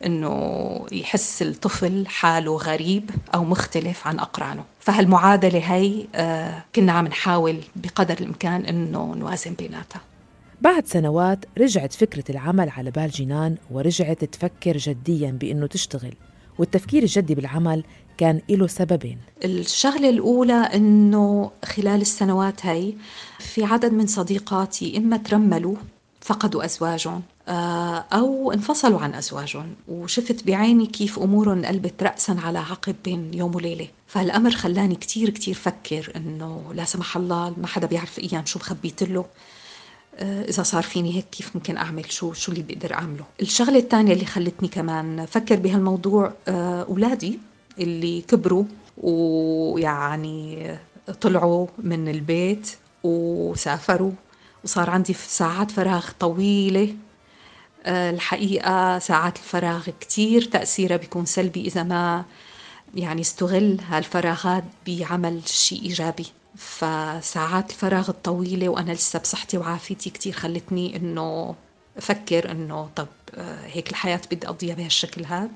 إنه 0.05 0.85
يحس 0.91 1.41
الطفل 1.41 2.07
حاله 2.07 2.55
غريب 2.57 3.09
أو 3.35 3.43
مختلف 3.43 4.07
عن 4.07 4.19
أقرانه. 4.19 4.63
فهالمعادلة 4.79 5.59
هي 5.59 6.07
آه 6.15 6.63
كنا 6.75 6.91
عم 6.91 7.07
نحاول 7.07 7.59
بقدر 7.75 8.15
الإمكان 8.19 8.65
إنه 8.65 9.15
نوازن 9.15 9.53
بيناتها. 9.53 10.01
بعد 10.61 10.87
سنوات 10.87 11.45
رجعت 11.57 11.93
فكرة 11.93 12.23
العمل 12.29 12.69
على 12.69 12.91
بال 12.91 13.09
جنان 13.09 13.57
ورجعت 13.71 14.23
تفكر 14.23 14.77
جديا 14.77 15.31
بأنه 15.31 15.67
تشتغل 15.67 16.13
والتفكير 16.59 17.03
الجدي 17.03 17.35
بالعمل 17.35 17.83
كان 18.17 18.41
له 18.49 18.67
سببين. 18.67 19.17
الشغلة 19.45 20.09
الأولى 20.09 20.53
أنه 20.53 21.51
خلال 21.65 22.01
السنوات 22.01 22.65
هاي 22.65 22.95
في 23.39 23.63
عدد 23.63 23.93
من 23.93 24.07
صديقاتي 24.07 24.97
إما 24.97 25.17
ترملوا 25.17 25.75
فقدوا 26.21 26.65
أزواجهم 26.65 27.21
آه، 27.47 28.05
أو 28.13 28.51
انفصلوا 28.51 28.99
عن 28.99 29.13
أزواجهم 29.13 29.75
وشفت 29.87 30.47
بعيني 30.47 30.85
كيف 30.85 31.19
أمورهم 31.19 31.57
انقلبت 31.57 32.03
رأسا 32.03 32.37
على 32.43 32.59
عقب 32.59 32.95
بين 33.05 33.33
يوم 33.33 33.55
وليلة. 33.55 33.87
فالأمر 34.07 34.51
خلاني 34.51 34.95
كتير 34.95 35.29
كتير 35.29 35.53
فكر 35.53 36.11
إنه 36.15 36.73
لا 36.73 36.85
سمح 36.85 37.17
الله 37.17 37.53
ما 37.57 37.67
حدا 37.67 37.87
بيعرف 37.87 38.19
أيام 38.19 38.45
شو 38.45 38.59
مخبيت 38.59 39.03
له. 39.03 39.25
إذا 40.19 40.63
صار 40.63 40.83
فيني 40.83 41.15
هيك 41.15 41.25
كيف 41.31 41.55
ممكن 41.55 41.77
أعمل؟ 41.77 42.11
شو 42.11 42.33
شو 42.33 42.51
اللي 42.51 42.63
بقدر 42.63 42.93
أعمله؟ 42.93 43.25
الشغلة 43.41 43.79
الثانية 43.79 44.13
اللي 44.13 44.25
خلتني 44.25 44.67
كمان 44.67 45.25
فكر 45.25 45.55
بهالموضوع 45.55 46.33
آه، 46.47 46.83
أولادي 46.83 47.39
اللي 47.79 48.21
كبروا 48.21 48.63
ويعني 48.97 50.77
طلعوا 51.21 51.67
من 51.77 52.07
البيت 52.07 52.71
وسافروا 53.03 54.11
وصار 54.63 54.89
عندي 54.89 55.13
ساعات 55.13 55.71
فراغ 55.71 56.09
طويلة. 56.19 56.95
آه، 57.85 58.09
الحقيقة 58.09 58.99
ساعات 58.99 59.37
الفراغ 59.37 59.89
كتير 59.99 60.41
تأثيرها 60.41 60.97
بيكون 60.97 61.25
سلبي 61.25 61.61
إذا 61.61 61.83
ما 61.83 62.25
يعني 62.95 63.21
استغل 63.21 63.77
هالفراغات 63.89 64.63
بعمل 64.87 65.41
شيء 65.45 65.81
إيجابي. 65.81 66.25
فساعات 66.55 67.69
الفراغ 67.69 68.09
الطويلة 68.09 68.69
وأنا 68.69 68.91
لسه 68.91 69.19
بصحتي 69.19 69.57
وعافيتي 69.57 70.09
كتير 70.09 70.33
خلتني 70.33 70.95
إنه 70.95 71.55
أفكر 71.97 72.51
إنه 72.51 72.89
طب 72.95 73.07
آه، 73.35 73.65
هيك 73.65 73.89
الحياة 73.89 74.21
بدي 74.31 74.47
أقضيها 74.47 74.75
بهالشكل 74.75 75.25
هاد. 75.25 75.51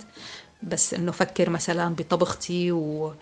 بس 0.63 0.93
إنه 0.93 1.11
فكر 1.11 1.49
مثلا 1.49 1.95
بطبختي 1.95 2.71
و 2.71 3.13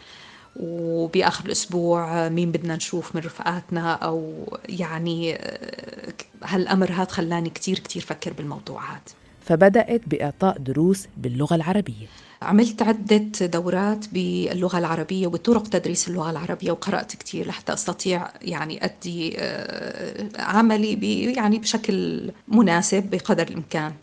وبآخر 0.55 1.45
الأسبوع 1.45 2.29
مين 2.29 2.51
بدنا 2.51 2.75
نشوف 2.75 3.15
من 3.15 3.21
رفقاتنا 3.21 3.93
أو 3.93 4.47
يعني 4.69 5.35
آه، 5.35 6.13
هالأمر 6.43 6.91
هذا 6.91 7.05
خلاني 7.09 7.49
كتير 7.49 7.79
كتير 7.79 8.01
فكر 8.01 8.33
بالموضوعات 8.33 9.09
فبدأت 9.45 10.01
بإعطاء 10.07 10.57
دروس 10.57 11.07
باللغة 11.17 11.55
العربية. 11.55 12.07
عملت 12.43 12.81
عدة 12.81 13.45
دورات 13.45 14.05
باللغة 14.13 14.77
العربية 14.77 15.27
وبطرق 15.27 15.67
تدريس 15.67 16.07
اللغة 16.07 16.31
العربية 16.31 16.71
وقرأت 16.71 17.15
كثير 17.15 17.47
لحتى 17.47 17.73
أستطيع 17.73 18.27
يعني 18.41 18.85
أدي 18.85 19.33
آه، 19.37 20.29
عملي 20.39 21.33
يعني 21.33 21.59
بشكل 21.59 22.31
مناسب 22.47 23.03
بقدر 23.09 23.47
الإمكان. 23.47 23.93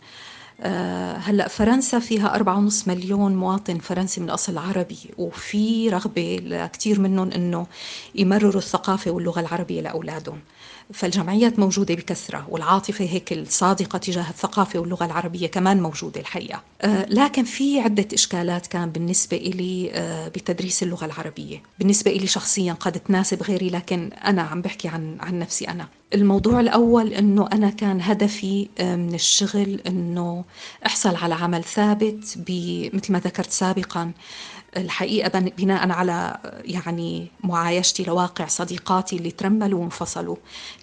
آه، 0.61 1.17
هلأ 1.17 1.47
فرنسا 1.47 1.99
فيها 1.99 2.35
4.5 2.35 2.87
مليون 2.87 3.35
مواطن 3.35 3.77
فرنسي 3.79 4.21
من 4.21 4.29
اصل 4.29 4.57
عربي 4.57 4.99
وفي 5.17 5.89
رغبة 5.89 6.39
لكثير 6.43 6.99
منهم 6.99 7.31
إنه 7.31 7.67
يمرروا 8.15 8.61
الثقافة 8.61 9.11
واللغة 9.11 9.39
العربية 9.39 9.81
لأولادهم. 9.81 10.39
فالجمعيات 10.93 11.59
موجودة 11.59 11.95
بكثرة 11.95 12.45
والعاطفة 12.49 13.05
هيك 13.05 13.33
الصادقة 13.33 13.97
تجاه 13.97 14.29
الثقافة 14.29 14.79
واللغة 14.79 15.05
العربية 15.05 15.47
كمان 15.47 15.81
موجودة 15.81 16.21
الحقيقة. 16.21 16.61
آه، 16.81 17.05
لكن 17.09 17.43
في 17.43 17.79
عدة 17.79 18.07
إشكالات 18.13 18.67
كان 18.67 18.89
بالنسبة 18.89 19.37
إلي 19.37 19.91
آه، 19.93 20.27
بتدريس 20.27 20.83
اللغة 20.83 21.05
العربية. 21.05 21.63
بالنسبة 21.79 22.11
إلي 22.11 22.27
شخصيا 22.27 22.73
قد 22.73 22.99
تناسب 22.99 23.43
غيري 23.43 23.69
لكن 23.69 24.09
أنا 24.13 24.41
عم 24.41 24.61
بحكي 24.61 24.87
عن, 24.87 25.17
عن 25.19 25.39
نفسي 25.39 25.67
أنا. 25.67 25.87
الموضوع 26.13 26.59
الأول 26.59 27.13
أنه 27.13 27.47
أنا 27.53 27.69
كان 27.69 28.01
هدفي 28.01 28.67
آه، 28.79 28.95
من 28.95 29.13
الشغل 29.13 29.81
أنه 29.87 30.43
أحصل 30.85 31.15
على 31.15 31.35
عمل 31.35 31.63
ثابت 31.63 32.37
مثل 32.93 33.13
ما 33.13 33.19
ذكرت 33.19 33.51
سابقا 33.51 34.11
الحقيقة 34.77 35.39
بناء 35.39 35.89
على 35.91 36.37
يعني 36.65 37.27
معايشتي 37.43 38.03
لواقع 38.03 38.47
صديقاتي 38.47 39.15
اللي 39.15 39.31
ترملوا 39.31 39.81
وانفصلوا 39.81 40.35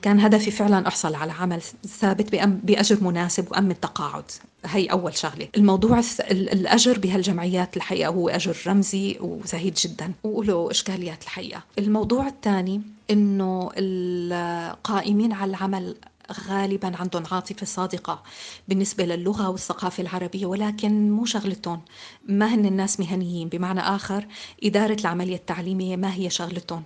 كان 0.03 0.21
هدفي 0.21 0.51
فعلا 0.51 0.89
أحصل 0.89 1.15
على 1.15 1.33
عمل 1.33 1.63
ثابت 2.01 2.35
بأجر 2.65 3.05
مناسب 3.05 3.51
وأمن 3.51 3.81
تقاعد. 3.81 4.25
هي 4.65 4.87
أول 4.87 5.17
شغلة. 5.17 5.49
الموضوع 5.57 6.03
الأجر 6.31 6.99
بهالجمعيات 6.99 7.77
الحقيقة 7.77 8.09
هو 8.09 8.29
أجر 8.29 8.57
رمزي 8.67 9.17
وزهيد 9.21 9.75
جدا. 9.75 10.13
وله 10.25 10.71
إشكاليات 10.71 11.23
الحقيقة. 11.23 11.63
الموضوع 11.79 12.27
الثاني 12.29 12.83
أنه 13.11 13.71
القائمين 13.77 15.33
على 15.33 15.51
العمل 15.51 15.97
غالبا 16.49 16.97
عندهم 16.97 17.23
عاطفة 17.33 17.67
صادقة 17.67 18.23
بالنسبة 18.69 19.05
للغة 19.05 19.49
والثقافة 19.49 20.03
العربية 20.03 20.47
ولكن 20.47 21.11
مو 21.11 21.25
شغلتهم. 21.25 21.81
ما 22.29 22.55
هن 22.55 22.67
الناس 22.67 23.01
مهنيين. 23.01 23.49
بمعنى 23.49 23.81
آخر 23.81 24.27
إدارة 24.65 24.97
العملية 25.01 25.37
التعليمية 25.37 25.97
ما 25.97 26.15
هي 26.15 26.31
شغلتهم. 26.31 26.83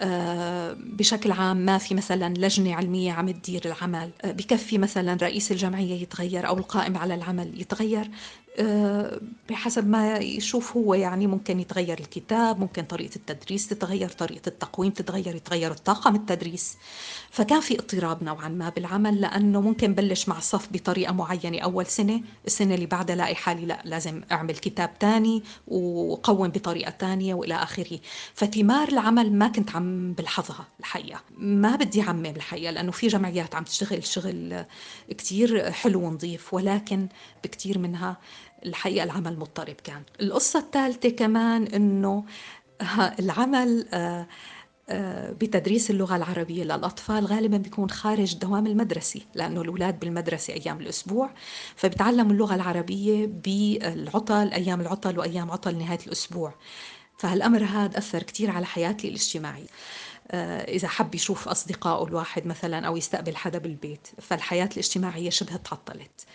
آه، 0.00 0.76
بشكل 0.80 1.32
عام 1.32 1.56
ما 1.56 1.78
في 1.78 1.94
مثلا 1.94 2.34
لجنة 2.34 2.74
علمية 2.74 3.12
عم 3.12 3.30
تدير 3.30 3.62
العمل. 3.64 4.10
آه، 4.22 4.32
بكفي 4.32 4.78
مثلا 4.78 5.18
رئيس 5.22 5.52
الجمعية 5.52 6.02
يتغير 6.02 6.46
أو 6.48 6.58
القائم 6.58 6.96
على 6.96 7.14
العمل 7.14 7.60
يتغير. 7.60 8.10
آه، 8.60 9.20
بحسب 9.48 9.88
ما 9.88 10.16
يشوف 10.16 10.76
هو 10.76 10.94
يعني 10.94 11.26
ممكن 11.26 11.60
يتغير 11.60 11.98
الكتاب 11.98 12.60
ممكن 12.60 12.82
طريقة 12.82 13.16
التدريس 13.16 13.68
تتغير 13.68 14.08
طريقة 14.08 14.48
التقويم 14.48 14.90
تتغير 14.90 15.34
يتغير 15.34 15.70
الطاقم 15.72 16.14
التدريس. 16.14 16.76
فكان 17.30 17.60
في 17.60 17.78
اضطراب 17.78 18.24
نوعا 18.24 18.48
ما 18.48 18.68
بالعمل 18.68 19.20
لأنه 19.20 19.60
ممكن 19.60 19.94
بلش 19.94 20.28
مع 20.28 20.38
الصف 20.38 20.68
بطريقة 20.72 21.12
معينة 21.12 21.58
أول 21.58 21.86
سنة 21.86 22.20
السنة 22.46 22.74
اللي 22.74 22.86
بعدها 22.86 23.16
لاقي 23.16 23.34
حالي 23.34 23.66
لا 23.66 23.82
لازم 23.84 24.22
أعمل 24.32 24.56
كتاب 24.56 24.98
تاني 24.98 25.42
وقوم 25.68 26.48
بطريقة 26.48 26.90
تانية 26.90 27.34
وإلى 27.34 27.54
آخره. 27.54 27.98
فثمار 28.34 28.88
العمل 28.88 29.32
ما 29.32 29.48
كنت 29.48 29.76
عم 29.76 30.12
بلحظها 30.12 30.66
الحقيقة. 30.80 31.20
ما 31.38 31.76
بدي 31.76 32.02
عمم 32.02 32.26
الحقيقة 32.26 32.70
لأنه 32.70 32.92
في 32.92 33.06
جمعيات 33.06 33.54
عم 33.54 33.64
تشتغل 33.64 34.04
شغل 34.06 34.64
كتير 35.10 35.70
حلو 35.70 36.00
ونظيف 36.04 36.54
ولكن 36.54 37.08
بكتير 37.44 37.78
منها 37.78 38.16
الحقيقة 38.66 39.04
العمل 39.04 39.38
مضطرب 39.38 39.76
كان. 39.84 40.02
القصة 40.20 40.58
الثالثة 40.58 41.08
كمان 41.08 41.66
أنه 41.66 42.24
العمل 43.18 43.88
آه، 43.92 44.26
بتدريس 45.40 45.90
اللغة 45.90 46.16
العربية 46.16 46.64
للأطفال 46.64 47.26
غالبا 47.26 47.56
بيكون 47.56 47.90
خارج 47.90 48.32
الدوام 48.32 48.66
المدرسي 48.66 49.26
لأنه 49.34 49.60
الأولاد 49.60 50.00
بالمدرسة 50.00 50.54
أيام 50.54 50.80
الأسبوع. 50.80 51.30
فبتعلموا 51.76 52.32
اللغة 52.32 52.54
العربية 52.54 53.26
بالعطل 53.26 54.52
أيام 54.52 54.80
العطل 54.80 55.18
وأيام 55.18 55.50
عطل 55.50 55.78
نهاية 55.78 55.98
الأسبوع. 56.06 56.54
فهالأمر 57.18 57.64
هذا 57.64 57.98
أثر 57.98 58.22
كتير 58.22 58.50
على 58.50 58.66
حياتي 58.66 59.08
الاجتماعية. 59.08 59.66
آه، 60.30 60.60
إذا 60.64 60.88
حب 60.88 61.14
يشوف 61.14 61.48
أصدقائه 61.48 62.08
الواحد 62.08 62.46
مثلا 62.46 62.86
أو 62.86 62.96
يستقبل 62.96 63.36
حدا 63.36 63.58
بالبيت 63.58 64.08
فالحياة 64.20 64.68
الاجتماعية 64.72 65.30
شبه 65.30 65.56
تعطلت. 65.56 66.26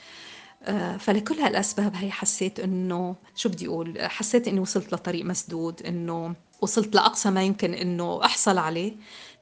فلكل 0.99 1.35
هالأسباب 1.35 1.95
هي 1.95 2.11
حسيت 2.11 2.59
إنه 2.59 3.15
شو 3.35 3.49
بدي 3.49 3.67
أقول؟ 3.67 4.01
حسيت 4.01 4.47
إني 4.47 4.59
وصلت 4.59 4.93
لطريق 4.93 5.25
مسدود 5.25 5.81
إنه 5.81 6.35
وصلت 6.61 6.95
لأقصى 6.95 7.31
ما 7.31 7.43
يمكن 7.43 7.73
إنه 7.73 8.25
أحصل 8.25 8.57
عليه 8.57 8.93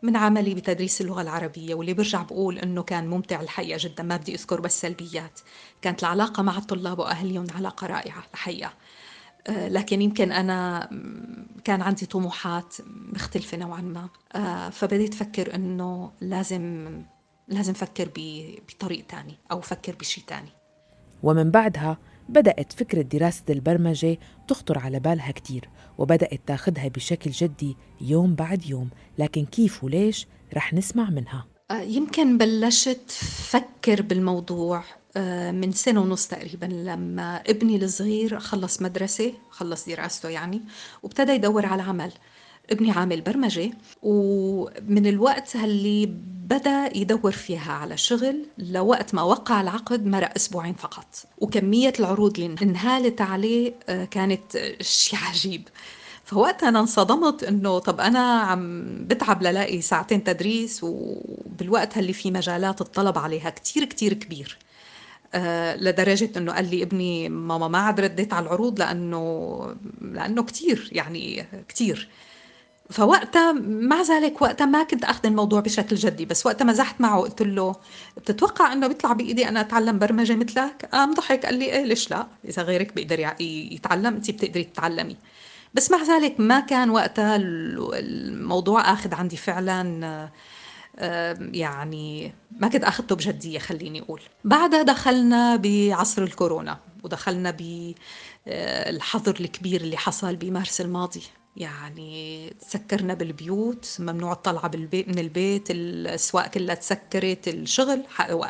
من 0.01 0.15
عملي 0.15 0.53
بتدريس 0.53 1.01
اللغة 1.01 1.21
العربية 1.21 1.75
واللي 1.75 1.93
برجع 1.93 2.21
بقول 2.21 2.59
إنه 2.59 2.83
كان 2.83 3.07
ممتع 3.07 3.41
الحقيقة 3.41 3.77
جدا 3.81 4.03
ما 4.03 4.17
بدي 4.17 4.35
أذكر 4.35 4.61
بس 4.61 4.81
سلبيات. 4.81 5.39
كانت 5.81 6.03
العلاقة 6.03 6.43
مع 6.43 6.57
الطلاب 6.57 6.99
واهلهم 6.99 7.47
علاقه 7.55 7.87
رائعه 7.87 8.23
الحقيقة. 8.33 8.73
آه، 9.47 9.67
لكن 9.67 10.01
يمكن 10.01 10.31
أنا 10.31 10.89
كان 11.63 11.81
عندي 11.81 12.05
طموحات 12.05 12.75
مختلفة 13.13 13.57
نوعا 13.57 13.81
ما. 13.81 14.09
آه، 14.33 14.69
فبديت 14.69 15.13
أفكر 15.13 15.55
إنه 15.55 16.11
لازم 16.21 16.87
لازم 17.47 17.73
أفكر 17.73 18.09
بطريق 18.15 19.05
تاني 19.05 19.37
أو 19.51 19.59
أفكر 19.59 19.95
بشيء 19.95 20.23
تاني. 20.27 20.60
ومن 21.23 21.51
بعدها 21.51 21.97
بدأت 22.29 22.73
فكرة 22.73 23.01
دراسة 23.01 23.43
البرمجة 23.49 24.17
تخطر 24.47 24.79
على 24.79 24.99
بالها 24.99 25.31
كتير 25.31 25.69
وبدأت 25.97 26.41
تاخدها 26.47 26.87
بشكل 26.87 27.31
جدي 27.31 27.77
يوم 28.01 28.35
بعد 28.35 28.65
يوم. 28.65 28.89
لكن 29.17 29.45
كيف 29.45 29.83
وليش 29.83 30.27
رح 30.53 30.73
نسمع 30.73 31.09
منها. 31.09 31.45
آه، 31.71 31.81
يمكن 31.81 32.37
بلشت 32.37 33.11
فكر 33.49 34.01
بالموضوع 34.01 34.83
آه، 35.17 35.51
من 35.51 35.71
سنة 35.71 36.01
ونص 36.01 36.27
تقريبا 36.27 36.65
لما 36.65 37.35
ابني 37.35 37.75
الصغير 37.75 38.39
خلص 38.39 38.81
مدرسة 38.81 39.33
خلص 39.49 39.89
دراسته 39.89 40.29
يعني 40.29 40.61
وابتدى 41.03 41.31
يدور 41.31 41.65
على 41.65 41.81
عمل. 41.81 42.11
ابني 42.71 42.91
عامل 42.91 43.21
برمجة 43.21 43.71
ومن 44.03 45.05
الوقت 45.07 45.55
اللي 45.55 46.05
بدأ 46.49 46.97
يدور 46.97 47.31
فيها 47.31 47.71
على 47.71 47.97
شغل 47.97 48.45
لوقت 48.57 49.13
ما 49.15 49.21
وقع 49.21 49.61
العقد 49.61 50.05
مرق 50.05 50.31
أسبوعين 50.35 50.73
فقط. 50.73 51.05
وكمية 51.37 51.93
العروض 51.99 52.39
اللي 52.39 52.55
انهالت 52.61 53.21
عليه 53.21 53.73
آه، 53.89 54.05
كانت 54.05 54.57
شيء 54.81 55.19
عجيب. 55.19 55.67
فوقتها 56.25 56.69
أنا 56.69 56.79
انصدمت 56.79 57.43
إنه 57.43 57.79
طب 57.79 57.99
أنا 58.01 58.19
عم 58.39 58.85
بتعب 59.07 59.43
للاقي 59.43 59.81
ساعتين 59.81 60.23
تدريس 60.23 60.79
وبالوقت 60.83 61.97
اللي 61.97 62.13
في 62.13 62.31
مجالات 62.31 62.81
الطلب 62.81 63.17
عليها 63.17 63.49
كتير 63.49 63.85
كتير 63.85 64.13
كبير. 64.13 64.57
آه، 65.33 65.75
لدرجة 65.75 66.29
إنه 66.37 66.51
قال 66.53 66.69
لي 66.71 66.83
ابني 66.83 67.29
ماما 67.29 67.67
ما 67.67 67.77
عاد 67.77 67.99
رديت 67.99 68.33
على 68.33 68.45
العروض 68.45 68.79
لأنه 68.79 69.75
لأنه 70.01 70.43
كتير 70.43 70.89
يعني 70.91 71.45
كتير. 71.67 72.09
فوقتها 72.91 73.51
مع 73.61 74.01
ذلك 74.01 74.41
وقتها 74.41 74.65
ما 74.65 74.83
كنت 74.83 75.03
أخذ 75.03 75.25
الموضوع 75.25 75.59
بشكل 75.59 75.95
جدي 75.95 76.25
بس 76.25 76.45
وقتها 76.45 76.65
مزحت 76.65 77.01
معه 77.01 77.21
قلت 77.21 77.41
له 77.41 77.75
بتتوقع 78.17 78.73
إنه 78.73 78.87
بيطلع 78.87 79.13
بإيدي 79.13 79.49
أنا 79.49 79.61
أتعلم 79.61 79.99
برمجة 79.99 80.35
مثلك؟ 80.35 80.89
قام 80.93 81.13
ضحك 81.13 81.45
قال 81.45 81.55
لي 81.59 81.65
إيه 81.65 81.83
ليش 81.83 82.11
لا؟ 82.11 82.27
إذا 82.45 82.61
غيرك 82.61 82.93
بيقدر 82.95 83.33
يتعلم 83.39 84.15
انت 84.15 84.31
بتقدري 84.31 84.63
تتعلمي. 84.63 85.17
بس 85.73 85.91
مع 85.91 86.03
ذلك 86.03 86.39
ما 86.39 86.59
كان 86.59 86.89
وقتها 86.89 87.35
الموضوع 87.35 88.93
آخذ 88.93 89.13
عندي 89.13 89.37
فعلا 89.37 90.29
يعني 91.37 92.33
ما 92.59 92.67
كنت 92.67 92.83
أخذته 92.83 93.15
بجدية 93.15 93.59
خليني 93.59 94.01
أقول. 94.01 94.21
بعدها 94.43 94.81
دخلنا 94.81 95.55
بعصر 95.55 96.23
الكورونا 96.23 96.79
ودخلنا 97.03 97.51
بالحظر 98.47 99.35
الكبير 99.39 99.81
اللي 99.81 99.97
حصل 99.97 100.35
بمارس 100.35 100.81
الماضي. 100.81 101.23
يعني 101.57 102.49
تسكرنا 102.61 103.13
بالبيوت 103.13 103.97
ممنوع 103.99 104.31
الطلعة 104.31 104.67
بالبيت 104.67 105.07
من 105.07 105.19
البيت 105.19 105.71
الأسواق 105.71 106.47
كلها 106.47 106.75
تسكرت 106.75 107.47
الشغل 107.47 108.03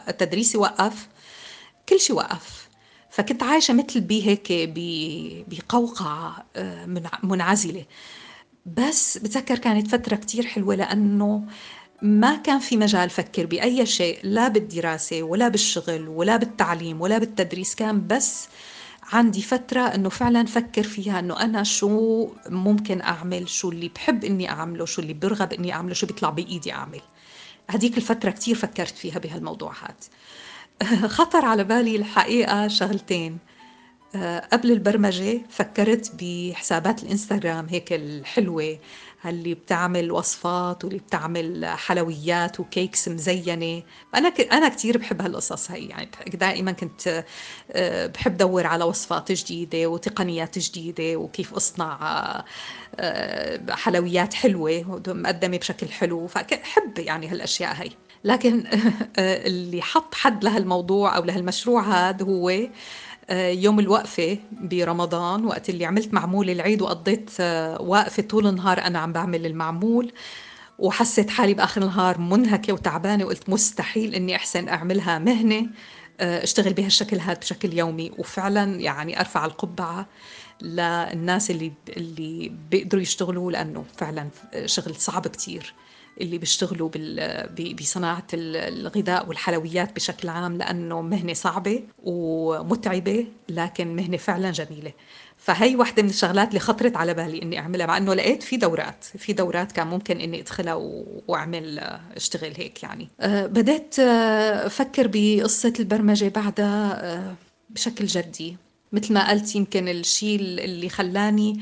التدريس 0.08 0.56
وقف 0.56 1.08
كل 1.90 2.00
شيء 2.00 2.16
وقف. 2.16 2.70
فكنت 3.10 3.44
عايشة 3.44 3.74
مثل 3.74 4.02
بي 4.02 4.28
هيك 4.28 4.48
بقوقعة 5.50 6.46
آه، 6.56 6.86
منعزلة. 7.24 7.86
بس 8.66 9.18
بتذكر 9.18 9.58
كانت 9.58 9.88
فترة 9.88 10.16
كتير 10.16 10.46
حلوة 10.46 10.76
لأنه 10.76 11.44
ما 12.02 12.36
كان 12.36 12.60
في 12.60 12.78
مجال 12.78 13.10
فكر 13.10 13.46
بأي 13.46 13.86
شيء 13.86 14.20
لا 14.24 14.48
بالدراسة 14.48 15.24
ولا 15.24 15.48
بالشغل 15.48 16.08
ولا 16.08 16.38
بالتعليم 16.38 17.02
ولا 17.02 17.18
بالتدريس 17.18 17.76
كان 17.76 18.08
بس 18.08 18.48
عندي 19.12 19.42
فترة 19.42 19.82
إنه 19.82 20.10
فعلا 20.10 20.46
فكر 20.46 20.84
فيها 20.84 21.20
إنه 21.20 21.40
أنا 21.40 21.64
شو 21.64 22.30
ممكن 22.50 23.02
أعمل 23.02 23.50
شو 23.50 23.70
اللي 23.72 23.90
بحب 23.90 24.24
إني 24.24 24.50
أعمله 24.50 24.86
شو 24.86 25.02
اللي 25.02 25.14
برغب 25.14 25.54
إني 25.54 25.74
أعمله 25.74 25.94
شو 25.94 26.08
بيطلع 26.08 26.30
بإيدي 26.30 26.72
أعمل. 26.74 27.02
هديك 27.70 27.98
الفترة 27.98 28.30
كتير 28.32 28.56
فكرت 28.56 28.98
فيها 28.98 29.20
بهالموضوع 29.20 29.74
هاد. 29.84 29.96
خطر 31.18 31.46
على 31.46 31.64
بالي 31.64 31.96
الحقيقة 31.96 32.68
شغلتين. 32.68 33.38
آه، 34.16 34.40
قبل 34.54 34.72
البرمجة 34.72 35.42
فكرت 35.50 36.12
بحسابات 36.20 37.04
الإنستغرام 37.04 37.68
هيك 37.70 37.94
الحلوة. 37.94 38.80
اللي 39.30 39.54
بتعمل 39.54 40.12
وصفات 40.12 40.84
واللي 40.86 41.00
بتعمل 41.00 41.66
حلويات 41.66 42.60
وكيكس 42.60 43.08
مزينة. 43.08 43.84
أنا 44.16 44.30
ك... 44.30 44.42
أنا 44.54 44.70
كثير 44.70 44.98
بحب 44.98 45.22
هالقصص 45.22 45.72
هي 45.72 45.86
يعني 45.86 46.10
دائما 46.34 46.72
كنت 46.72 47.26
آه، 47.72 48.06
بحب 48.08 48.38
دور 48.38 48.68
على 48.68 48.84
وصفات 48.84 49.32
جديدة 49.32 49.88
وتقنيات 49.88 50.60
جديدة 50.60 51.16
وكيف 51.16 51.54
أصنع 51.54 52.00
آه، 52.96 53.76
حلويات 53.76 54.34
حلوة 54.34 55.02
مقدمة 55.08 55.58
بشكل 55.58 55.88
حلو. 55.88 56.28
فحب 56.28 57.00
يعني 57.00 57.28
هالأشياء 57.28 57.74
هي. 57.74 57.90
لكن 58.24 58.64
اللي 59.20 59.82
حط 59.82 60.16
حد 60.16 60.44
لهالموضوع 60.44 61.18
أو 61.18 61.24
لهالمشروع 61.24 61.82
هذا 61.82 62.26
هو 62.26 62.50
آه، 62.50 62.70
يوم 63.30 63.80
الوقفة 63.80 64.38
برمضان 64.52 65.46
وقت 65.46 65.70
اللي 65.70 65.86
عملت 65.86 66.14
معمول 66.14 66.50
العيد 66.50 66.82
وقضيت 66.82 67.30
آه، 67.40 67.82
واقفة 67.82 68.24
طول 68.24 68.48
النهار 68.48 68.82
أنا 68.82 69.00
عم 69.00 69.14
بعمل 69.14 69.46
المعمول 69.46 70.12
وحسيت 70.80 71.30
حالي 71.30 71.54
بآخر 71.54 71.82
النهار 71.82 72.18
منهكة 72.18 72.74
وتعبانة 72.74 73.26
وقلت 73.26 73.50
مستحيل 73.50 74.16
إني 74.16 74.36
أحسن 74.36 74.70
أعملها 74.70 75.20
مهنة 75.20 75.68
آه، 76.20 76.44
أشتغل 76.44 76.74
بهالشكل 76.74 77.20
هذا 77.20 77.40
بشكل 77.40 77.74
يومي. 77.78 78.12
وفعلا 78.18 78.80
يعني 78.82 79.20
أرفع 79.20 79.46
القبعة 79.46 80.06
للناس 80.62 81.52
اللي 81.52 81.72
اللي 81.90 82.52
بيقدروا 82.72 83.02
يشتغلوا 83.02 83.52
لأنه 83.52 83.86
فعلا 83.98 84.30
شغل 84.66 84.96
صعب 84.96 85.28
كتير. 85.28 85.74
اللي 86.22 86.38
بيشتغلوا 86.38 86.90
بصناعة 87.80 88.28
الغذاء 88.34 89.28
والحلويات 89.28 89.96
بشكل 89.96 90.30
عام 90.30 90.58
لأنه 90.58 91.02
مهنة 91.02 91.34
صعبة 91.34 91.84
ومتعبة 92.04 93.26
لكن 93.50 93.96
مهنة 93.96 94.18
فعلا 94.18 94.52
جميلة. 94.52 94.94
فهي 95.38 95.76
واحدة 95.76 96.04
من 96.04 96.10
الشغلات 96.10 96.48
اللي 96.48 96.60
خطرت 96.60 96.98
على 96.98 97.14
بالي 97.14 97.42
إني 97.42 97.60
أعملها 97.60 97.86
مع 97.86 97.98
إنه 97.98 98.14
لقيت 98.14 98.44
في 98.44 98.58
دورات 98.58 99.04
في 99.04 99.34
دورات 99.34 99.72
كان 99.72 99.88
ممكن 99.88 100.20
إني 100.20 100.40
أدخلها 100.40 100.74
وأعمل 101.28 101.80
أشتغل 102.16 102.54
هيك 102.58 102.84
يعني. 102.84 103.10
أه 103.20 103.46
بديت 103.46 104.00
آه، 104.00 104.66
أفكر 104.66 105.10
بقصة 105.14 105.74
البرمجة 105.80 106.30
بعدها 106.30 107.16
أه 107.16 107.36
بشكل 107.70 108.06
جدي. 108.06 108.58
مثل 108.92 109.14
ما 109.14 109.30
قلت 109.30 109.56
يمكن 109.56 109.88
الشيء 109.88 110.40
اللي 110.40 110.90
خلاني 110.90 111.60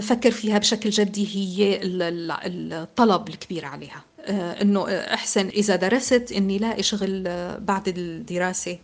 فكر 0.00 0.30
فيها 0.30 0.58
بشكل 0.58 0.90
جدي 0.90 1.26
هي 1.36 1.80
الطلب 1.82 3.28
الكبير 3.28 3.64
عليها. 3.64 4.04
آه، 4.20 4.62
إنه 4.62 4.88
أحسن 4.90 5.48
إذا 5.48 5.76
درست 5.76 6.32
إني 6.32 6.58
لاقي 6.58 6.82
شغل 6.82 7.22
بعد 7.60 7.88
الدراسة 7.88 8.78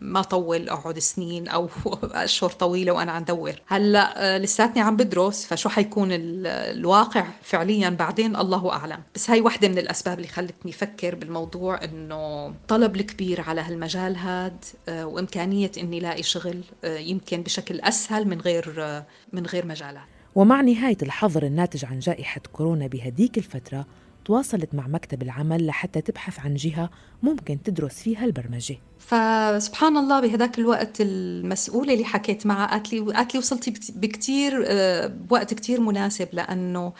ما 0.00 0.22
طول 0.22 0.68
أقعد 0.68 0.98
سنين 0.98 1.48
أو 1.48 1.68
أشهر 2.02 2.50
طويلة 2.50 2.92
وأنا 2.92 3.12
عم 3.12 3.24
دور. 3.24 3.52
هلأ 3.66 4.34
آه، 4.34 4.38
لساتني 4.38 4.82
عم 4.82 4.96
بدرس 4.96 5.46
فشو 5.46 5.68
حيكون 5.68 6.08
الواقع 6.12 7.26
فعليا 7.42 7.88
بعدين؟ 7.90 8.36
الله 8.36 8.72
أعلم. 8.72 9.02
بس 9.14 9.30
هاي 9.30 9.40
وحدة 9.40 9.68
من 9.68 9.78
الأسباب 9.78 10.18
اللي 10.18 10.28
خلتني 10.28 10.70
أفكر 10.70 11.14
بالموضوع 11.14 11.84
إنه 11.84 12.54
طلب 12.68 12.96
الكبير 12.96 13.40
على 13.40 13.60
هالمجال 13.60 14.16
هاد 14.16 14.64
آه، 14.88 15.06
وإمكانية 15.06 15.70
إني 15.78 16.00
لاقي 16.00 16.22
شغل 16.22 16.60
آه، 16.84 16.98
يمكن 16.98 17.42
بشكل 17.42 17.80
أسهل 17.80 18.28
من 18.28 18.40
غير 18.40 19.02
من 19.32 19.46
غير 19.46 19.66
مجالات. 19.66 20.02
ومع 20.34 20.60
نهاية 20.60 20.98
الحظر 21.02 21.42
الناتج 21.42 21.84
عن 21.84 21.98
جائحة 21.98 22.40
كورونا 22.52 22.86
بهديك 22.86 23.38
الفترة 23.38 23.86
تواصلت 24.24 24.74
مع 24.74 24.86
مكتب 24.86 25.22
العمل 25.22 25.66
لحتى 25.66 26.00
تبحث 26.00 26.40
عن 26.40 26.54
جهة 26.54 26.90
ممكن 27.24 27.62
تدرس 27.62 28.02
فيها 28.02 28.24
البرمجة. 28.24 28.78
فسبحان 29.06 29.96
الله 29.96 30.20
بهداك 30.20 30.58
الوقت 30.58 30.96
المسؤولة 31.00 31.94
اللي 31.94 32.04
حكيت 32.04 32.46
معها 32.46 32.66
قالت 32.66 32.92
لي 32.92 33.00
قالت 33.00 33.34
لي 33.34 33.38
وصلتي 33.38 33.74
بكتير 33.94 34.64
آه، 34.66 35.06
بوقت 35.06 35.54
كتير 35.54 35.80
مناسب 35.80 36.28
لأنه 36.32 36.92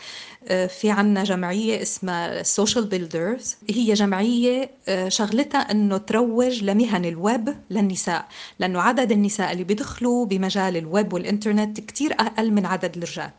آه، 0.47 0.67
في 0.67 0.91
عنا 0.91 1.23
جمعية 1.23 1.81
اسمها 1.81 2.43
Social 2.43 2.85
Builders 2.85 3.55
هي 3.69 3.93
جمعية 3.93 4.71
آه، 4.87 5.09
شغلتها 5.09 5.59
أنه 5.59 5.97
تروج 5.97 6.63
لمهن 6.63 7.05
الويب 7.05 7.55
للنساء 7.69 8.27
لأنه 8.59 8.81
عدد 8.81 9.11
النساء 9.11 9.51
اللي 9.51 9.63
بيدخلوا 9.63 10.25
بمجال 10.25 10.77
الويب 10.77 11.13
والإنترنت 11.13 11.79
كتير 11.79 12.13
أقل 12.13 12.51
من 12.51 12.65
عدد 12.65 12.97
الرجال. 12.97 13.29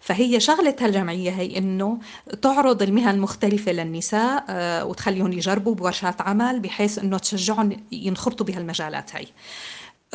فهي 0.00 0.40
شغلة 0.40 0.76
هالجمعية 0.80 1.30
هي 1.30 1.58
أنه 1.58 1.98
تعرض 2.42 2.82
المهن 2.82 3.14
المختلفة 3.14 3.72
للنساء 3.72 4.44
وتخليهم 4.88 5.32
يجربوا 5.32 5.74
بورشات 5.74 6.20
عمل 6.20 6.35
بحيث 6.36 6.98
أنه 6.98 7.18
تشجعهم 7.18 7.86
ينخرطوا 7.92 8.46
بهالمجالات 8.46 9.16
هي 9.16 9.26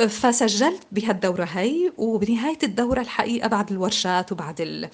فسجلت 0.08 0.84
بهالدورة 0.92 1.44
هي 1.44 1.92
وبنهاية 1.98 2.58
الدورة 2.64 3.02
الحقيقة 3.02 3.48
بعد 3.48 3.72
الورشات 3.72 4.32
وبعد 4.32 4.62
ال... 4.62 4.90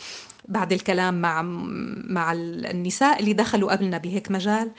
بعد 0.47 0.73
الكلام 0.73 1.21
مع 1.21 1.41
مع 2.09 2.33
النساء 2.33 3.19
اللي 3.19 3.33
دخلوا 3.33 3.71
قبلنا 3.71 3.97
بهيك 3.97 4.31
مجال 4.31 4.71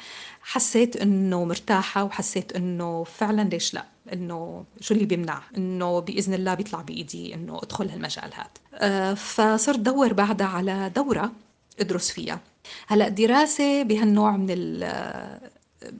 حسيت 0.43 0.97
إنه 0.97 1.45
مرتاحة 1.45 2.05
وحسيت 2.05 2.53
إنه 2.53 3.05
فعلا 3.05 3.43
ليش 3.43 3.75
لا؟ 3.75 3.85
إنه 4.13 4.65
شو 4.81 4.95
اللي 4.95 5.05
بيمنع؟ 5.05 5.43
إنه 5.57 5.99
بإذن 5.99 6.35
الله 6.35 6.55
بيطلع 6.55 6.81
بإيدي 6.81 7.35
إنه 7.35 7.59
أدخل 7.63 7.89
هالمجال 7.89 8.31
هذا 8.35 8.49
أه 8.75 9.15
فصرت 9.15 9.79
دور 9.79 10.13
بعدها 10.13 10.47
على 10.47 10.93
دورة 10.97 11.33
أدرس 11.81 12.11
فيها. 12.11 12.41
هلأ 12.87 13.07
الدراسة 13.07 13.83
بهالنوع 13.83 14.37
من 14.37 14.47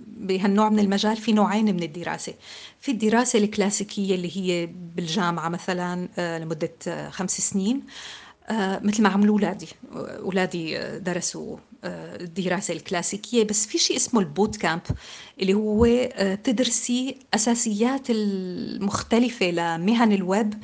بهالنوع 0.07 0.69
من 0.69 0.79
المجال 0.79 1.17
في 1.17 1.33
نوعين 1.33 1.65
من 1.65 1.83
الدراسة. 1.83 2.35
في 2.81 2.91
الدراسة 2.91 3.39
الكلاسيكية 3.39 4.15
اللي 4.15 4.37
هي 4.37 4.67
بالجامعة 4.67 5.49
مثلا 5.49 6.09
آه، 6.19 6.39
لمدة 6.39 6.73
آه، 6.89 7.11
خمس 7.11 7.41
سنين 7.41 7.83
آه، 8.49 8.81
مثل 8.85 9.03
ما 9.03 9.09
عملوا 9.09 9.35
أولادي 9.39 9.69
أولادي 9.95 10.79
درسوا 10.99 11.57
الدراسة 11.85 12.75
الكلاسيكية. 12.75 13.45
بس 13.45 13.67
في 13.67 13.79
شيء 13.79 13.97
اسمه 13.97 14.21
ال 14.21 14.28
boot 14.28 14.57
camp 14.57 14.81
اللي 15.41 15.55
هو 15.55 15.87
تدرسي 16.45 17.17
أساسيات 17.35 18.11
المختلفة 18.11 19.51
لمهن 19.51 20.13
الويب 20.13 20.55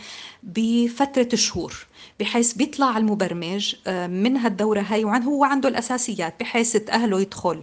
بفترة 0.42 1.28
شهور 1.34 1.86
بحيث 2.20 2.52
بيطلع 2.52 2.98
المبرمج 2.98 3.74
من 4.08 4.36
هالدورة 4.36 4.80
هاي 4.80 5.04
وعن 5.04 5.22
هو 5.22 5.44
عنده 5.44 5.68
الأساسيات 5.68 6.34
بحيث 6.40 6.76
تأهله 6.76 7.20
يدخل. 7.20 7.62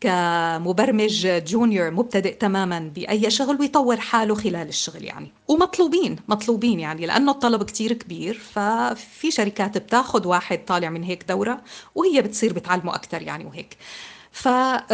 كمبرمج 0.00 1.26
junior 1.26 1.90
مبتدئ 1.90 2.34
تماما 2.34 2.78
بأي 2.94 3.30
شغل 3.30 3.60
ويطور 3.60 3.96
حاله 3.96 4.34
خلال 4.34 4.68
الشغل 4.68 5.04
يعني. 5.04 5.32
ومطلوبين 5.48 6.16
مطلوبين 6.28 6.80
يعني 6.80 7.06
لأنه 7.06 7.32
الطلب 7.32 7.62
كتير 7.62 7.92
كبير 7.92 8.34
ففي 8.34 9.30
شركات 9.30 9.78
بتاخذ 9.78 10.26
واحد 10.26 10.64
طالع 10.64 10.88
من 10.90 11.02
هيك 11.02 11.24
دورة 11.28 11.60
وهي 11.94 12.22
بتصير 12.22 12.52
بتعلمه 12.52 12.94
أكثر 12.94 13.22
يعني 13.22 13.44
وهيك. 13.44 13.76
فقدمت 14.32 14.88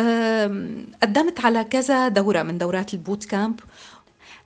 على 1.44 1.64
كذا 1.64 2.08
دورة 2.08 2.42
من 2.42 2.58
دورات 2.58 2.94
البوت 2.94 3.24
كامب. 3.24 3.60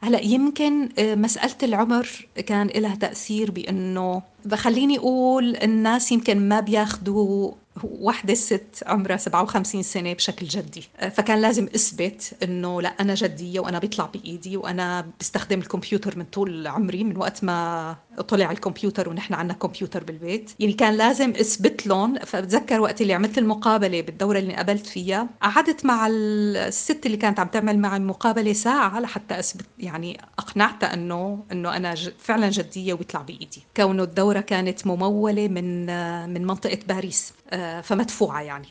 هلأ 0.00 0.20
يمكن 0.20 0.88
آه، 0.98 1.14
مسألة 1.14 1.54
العمر 1.62 2.26
كان 2.46 2.66
لها 2.66 2.94
تأثير 2.94 3.50
بأنه 3.50 4.22
بخليني 4.48 4.98
أقول 4.98 5.56
الناس 5.56 6.12
يمكن 6.12 6.48
ما 6.48 6.60
بياخذوا 6.60 7.52
وحدة 7.84 8.34
ست 8.34 8.82
عمرها 8.86 9.16
57 9.16 9.82
سنة 9.82 10.12
بشكل 10.12 10.46
جدي. 10.46 10.84
فكان 11.10 11.40
لازم 11.40 11.68
أثبت 11.74 12.34
إنه 12.42 12.82
لا 12.82 12.88
أنا 12.88 13.14
جدية 13.14 13.60
وأنا 13.60 13.78
بيطلع 13.78 14.06
بإيدي 14.06 14.56
وأنا 14.56 15.06
بستخدم 15.20 15.58
الكمبيوتر 15.58 16.18
من 16.18 16.24
طول 16.24 16.66
عمري 16.66 17.04
من 17.04 17.16
وقت 17.16 17.44
ما 17.44 17.96
طلع 18.28 18.50
الكمبيوتر 18.50 19.08
ونحن 19.08 19.34
عندنا 19.34 19.58
كمبيوتر 19.58 20.04
بالبيت. 20.04 20.50
يعني 20.60 20.72
كان 20.72 20.94
لازم 20.94 21.30
أثبت 21.30 21.86
لهم 21.86 22.18
فبتذكر 22.18 22.80
وقت 22.80 23.00
اللي 23.00 23.14
عملت 23.14 23.38
المقابلة 23.38 24.00
بالدورة 24.00 24.38
اللي 24.38 24.54
قابلت 24.54 24.86
فيها 24.86 25.28
قعدت 25.42 25.84
مع 25.84 26.06
الست 26.10 27.06
اللي 27.06 27.16
كانت 27.16 27.40
عم 27.40 27.46
تعمل 27.48 27.78
معي 27.78 27.98
مقابله 27.98 28.52
ساعة 28.52 29.00
لحتى 29.00 29.38
أثبت 29.38 29.66
يعني 29.78 30.20
أقنعتها 30.38 30.94
إنه 30.94 31.44
إنه 31.52 31.76
أنا 31.76 31.94
فعلا 32.18 32.50
جدية 32.50 32.92
وبيطلع 32.92 33.22
بإيدي. 33.22 33.62
كونه 33.76 34.02
الدوره 34.38 34.62
كانت 34.62 34.86
ممولة 34.86 35.48
من 35.48 35.86
من 36.34 36.46
منطقة 36.46 36.78
باريس 36.88 37.32
آه، 37.50 37.80
فمدفوعة 37.80 38.42
يعني. 38.42 38.68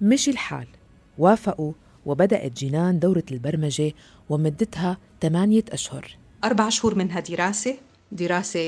مشي 0.00 0.30
الحال. 0.30 0.66
وافقوا 1.18 1.72
وبدأت 2.06 2.52
جنان 2.52 2.98
دورة 2.98 3.24
البرمجة 3.30 3.92
ومدتها 4.28 4.96
ثمانية 5.22 5.64
أشهر. 5.72 6.16
أربع 6.44 6.68
شهور 6.68 6.94
منها 6.94 7.20
دراسة. 7.20 7.76
دراسة 8.12 8.60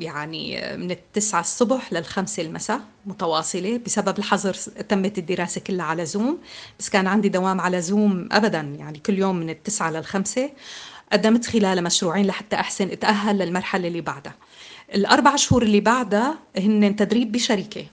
يعني 0.00 0.76
من 0.76 0.90
التسعة 0.90 1.40
الصبح 1.40 1.92
للخمسة 1.92 2.42
المساء 2.42 2.80
متواصلة. 3.06 3.78
بسبب 3.78 4.18
الحظر 4.18 4.54
تمت 4.88 5.18
الدراسة 5.18 5.60
كلها 5.60 5.86
على 5.86 6.06
زوم 6.06 6.38
بس 6.78 6.88
كان 6.88 7.06
عندي 7.06 7.28
دوام 7.28 7.60
على 7.60 7.80
زوم 7.80 8.28
أبدا 8.32 8.60
يعني 8.60 8.98
كل 8.98 9.18
يوم 9.18 9.36
من 9.36 9.50
التسعة 9.50 9.90
للخمسة. 9.90 10.50
قدمت 11.12 11.46
خلال 11.46 11.84
مشروعين 11.84 12.26
لحتى 12.26 12.56
أحسن 12.56 12.90
أتأهل 12.90 13.38
للمرحلة 13.38 13.88
اللي 13.88 14.00
بعدها. 14.00 14.34
الأربع 14.94 15.36
شهور 15.36 15.62
اللي 15.62 15.80
بعدها 15.80 16.38
هن 16.56 16.96
تدريب 16.96 17.32
بشركة 17.32 17.86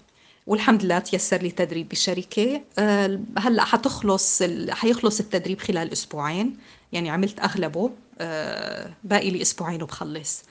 والحمد 0.47 0.83
لله 0.83 0.99
تيسر 0.99 1.37
لي 1.37 1.51
تدريب 1.51 1.89
بالشركة 1.89 2.61
آه، 2.79 3.19
هلأ 3.37 3.63
حتخلص 3.63 4.43
حيخلص 4.69 5.19
التدريب 5.19 5.59
خلال 5.59 5.91
أسبوعين 5.91 6.57
يعني 6.91 7.09
عملت 7.09 7.39
أغلبه. 7.39 7.91
آه، 8.19 8.93
باقي 9.03 9.29
لي 9.29 9.41
أسبوعين 9.41 9.83
وبخلص. 9.83 10.43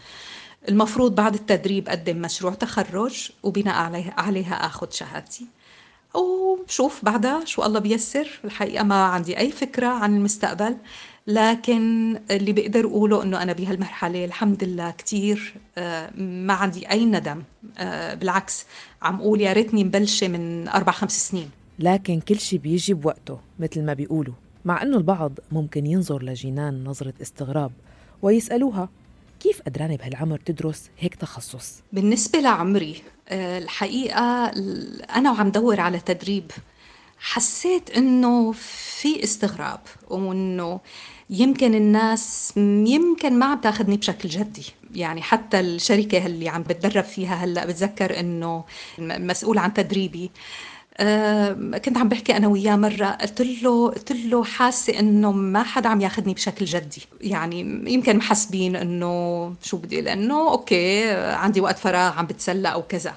المفروض 0.68 1.14
بعد 1.14 1.34
التدريب 1.34 1.88
أقدم 1.88 2.16
مشروع 2.16 2.54
تخرج 2.54 3.30
وبناء 3.42 3.74
عليها, 3.74 4.14
عليها 4.18 4.54
أخذ 4.54 4.90
شهادتي. 4.90 5.46
وشوف 6.14 7.04
بعدها 7.04 7.44
شو 7.44 7.62
الله 7.62 7.80
بيسر 7.80 8.40
الحقيقة 8.44 8.84
ما 8.84 9.04
عندي 9.04 9.38
أي 9.38 9.52
فكرة 9.52 9.86
عن 9.86 10.16
المستقبل. 10.16 10.76
لكن 11.26 12.16
اللي 12.30 12.52
بقدر 12.52 12.86
أقوله 12.86 13.22
أنه 13.22 13.42
أنا 13.42 13.52
بهالمرحلة 13.52 14.24
الحمد 14.24 14.64
لله 14.64 14.90
كتير 14.90 15.54
آه، 15.78 16.10
ما 16.20 16.54
عندي 16.54 16.90
أي 16.90 17.04
ندم 17.04 17.42
آه، 17.78 18.14
بالعكس 18.14 18.66
عم 19.02 19.20
أقول 19.20 19.40
يا 19.40 19.52
ريتني 19.52 19.84
مبلشة 19.84 20.28
من 20.28 20.68
أربع 20.68 20.92
خمس 20.92 21.28
سنين 21.28 21.50
لكن 21.78 22.20
كل 22.20 22.38
شيء 22.38 22.58
بيجي 22.58 22.94
بوقته 22.94 23.38
مثل 23.58 23.82
ما 23.82 23.94
بيقولوا 23.94 24.34
مع 24.64 24.82
أنه 24.82 24.96
البعض 24.96 25.32
ممكن 25.52 25.86
ينظر 25.86 26.22
لجينان 26.22 26.84
نظرة 26.84 27.14
استغراب 27.22 27.72
ويسألوها 28.22 28.88
كيف 29.40 29.62
قدرانة 29.62 29.96
بهالعمر 29.96 30.38
تدرس 30.38 30.90
هيك 30.98 31.14
تخصص؟ 31.14 31.82
بالنسبة 31.92 32.38
لعمري 32.40 33.02
آه، 33.28 33.58
الحقيقة 33.58 34.46
أنا 35.16 35.30
وعم 35.30 35.50
دور 35.50 35.80
على 35.80 36.00
تدريب 36.00 36.50
حسيت 37.18 37.90
إنه 37.90 38.52
في 38.52 39.24
استغراب 39.24 39.80
وإنه 40.10 40.80
يمكن 41.30 41.74
الناس 41.74 42.52
يمكن 42.86 43.38
ما 43.38 43.46
عم 43.46 43.60
تاخذني 43.60 43.96
بشكل 43.96 44.28
جدي. 44.28 44.66
يعني 44.94 45.22
حتى 45.22 45.60
الشركة 45.60 46.26
اللي 46.26 46.48
عم 46.48 46.62
بتدرب 46.62 47.04
فيها 47.04 47.34
هلأ 47.34 47.66
بتذكر 47.66 48.20
إنه 48.20 48.64
المسؤول 48.98 49.58
عن 49.58 49.74
تدريبي. 49.74 50.30
كنت 51.84 51.98
عم 51.98 52.08
بحكي 52.08 52.36
أنا 52.36 52.48
وياه 52.48 52.76
مرة 52.76 53.06
قلت 53.06 53.40
له 53.40 53.88
قلت 53.90 54.12
له 54.12 54.44
حاسة 54.44 54.98
إنه 54.98 55.32
ما 55.32 55.62
حدا 55.62 55.88
عم 55.88 56.00
ياخذني 56.00 56.34
بشكل 56.34 56.64
جدي. 56.64 57.02
يعني 57.20 57.60
يمكن 57.92 58.16
محسبين 58.16 58.76
إنه 58.76 59.54
شو 59.62 59.76
بدي 59.76 60.00
لأنه 60.00 60.50
أوكي 60.50 61.10
عندي 61.14 61.60
وقت 61.60 61.78
فراغ 61.78 62.18
عم 62.18 62.26
بتسلى 62.26 62.72
أو 62.72 62.82
كذا. 62.82 63.14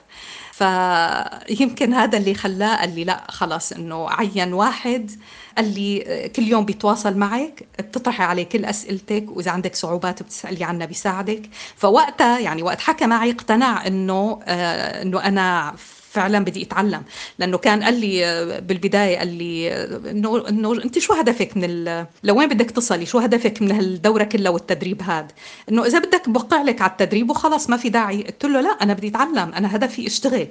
فيمكن 0.57 1.93
هذا 1.93 2.17
اللي 2.17 2.33
خلاه 2.33 2.75
قال 2.77 2.95
لي 2.95 3.03
لا 3.03 3.23
خلاص 3.29 3.71
إنه 3.71 4.09
عين 4.09 4.53
واحد. 4.53 5.11
قال 5.57 5.73
لي 5.73 6.29
كل 6.35 6.43
يوم 6.43 6.65
بيتواصل 6.65 7.17
معك 7.17 7.67
بتطرحي 7.79 8.23
عليه 8.23 8.43
كل 8.43 8.65
أسئلتك 8.65 9.25
وإذا 9.29 9.51
عندك 9.51 9.75
صعوبات 9.75 10.23
بتسألي 10.23 10.63
عنها 10.63 10.85
بيساعدك. 10.85 11.49
فوقتها 11.77 12.39
يعني 12.39 12.63
وقت 12.63 12.79
حكى 12.81 13.07
معي 13.07 13.31
اقتنع 13.31 13.87
إنه 13.87 14.39
آه 14.43 15.01
إنه 15.01 15.23
أنا 15.23 15.75
فعلا 16.15 16.39
بدي 16.39 16.63
أتعلم. 16.63 17.03
لأنه 17.39 17.57
كان 17.57 17.83
قال 17.83 17.99
لي 17.99 18.25
آه، 18.25 18.59
بالبداية 18.59 19.17
قال 19.17 19.27
لي 19.27 19.71
آه، 19.71 20.11
إنه 20.11 20.49
إنه 20.49 20.73
أنت 20.73 20.99
شو 20.99 21.13
هدفك 21.13 21.57
من 21.57 21.85
لوين 22.23 22.49
بدك 22.49 22.71
تصلي؟ 22.71 23.05
شو 23.05 23.19
هدفك 23.19 23.61
من 23.61 23.71
هالدورة 23.71 24.23
كلها 24.23 24.51
والتدريب 24.51 25.01
هذا؟ 25.01 25.27
إنه 25.69 25.85
إذا 25.85 25.99
بدك 25.99 26.29
بوقع 26.29 26.61
لك 26.61 26.81
على 26.81 26.91
التدريب 26.91 27.29
وخلص 27.29 27.69
ما 27.69 27.77
في 27.77 27.89
داعي. 27.89 28.23
قلت 28.23 28.45
له 28.45 28.61
لا 28.61 28.69
أنا 28.69 28.93
بدي 28.93 29.07
أتعلم. 29.07 29.53
أنا 29.53 29.75
هدفي 29.75 30.07
أشتغل. 30.07 30.47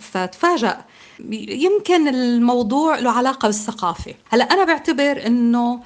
فتفاجأ. 0.00 0.84
يمكن 1.66 2.08
الموضوع 2.08 2.98
له 2.98 3.10
علاقة 3.10 3.46
بالثقافة. 3.46 4.14
هلأ 4.28 4.44
أنا 4.44 4.64
بعتبر 4.64 5.26
إنه 5.26 5.80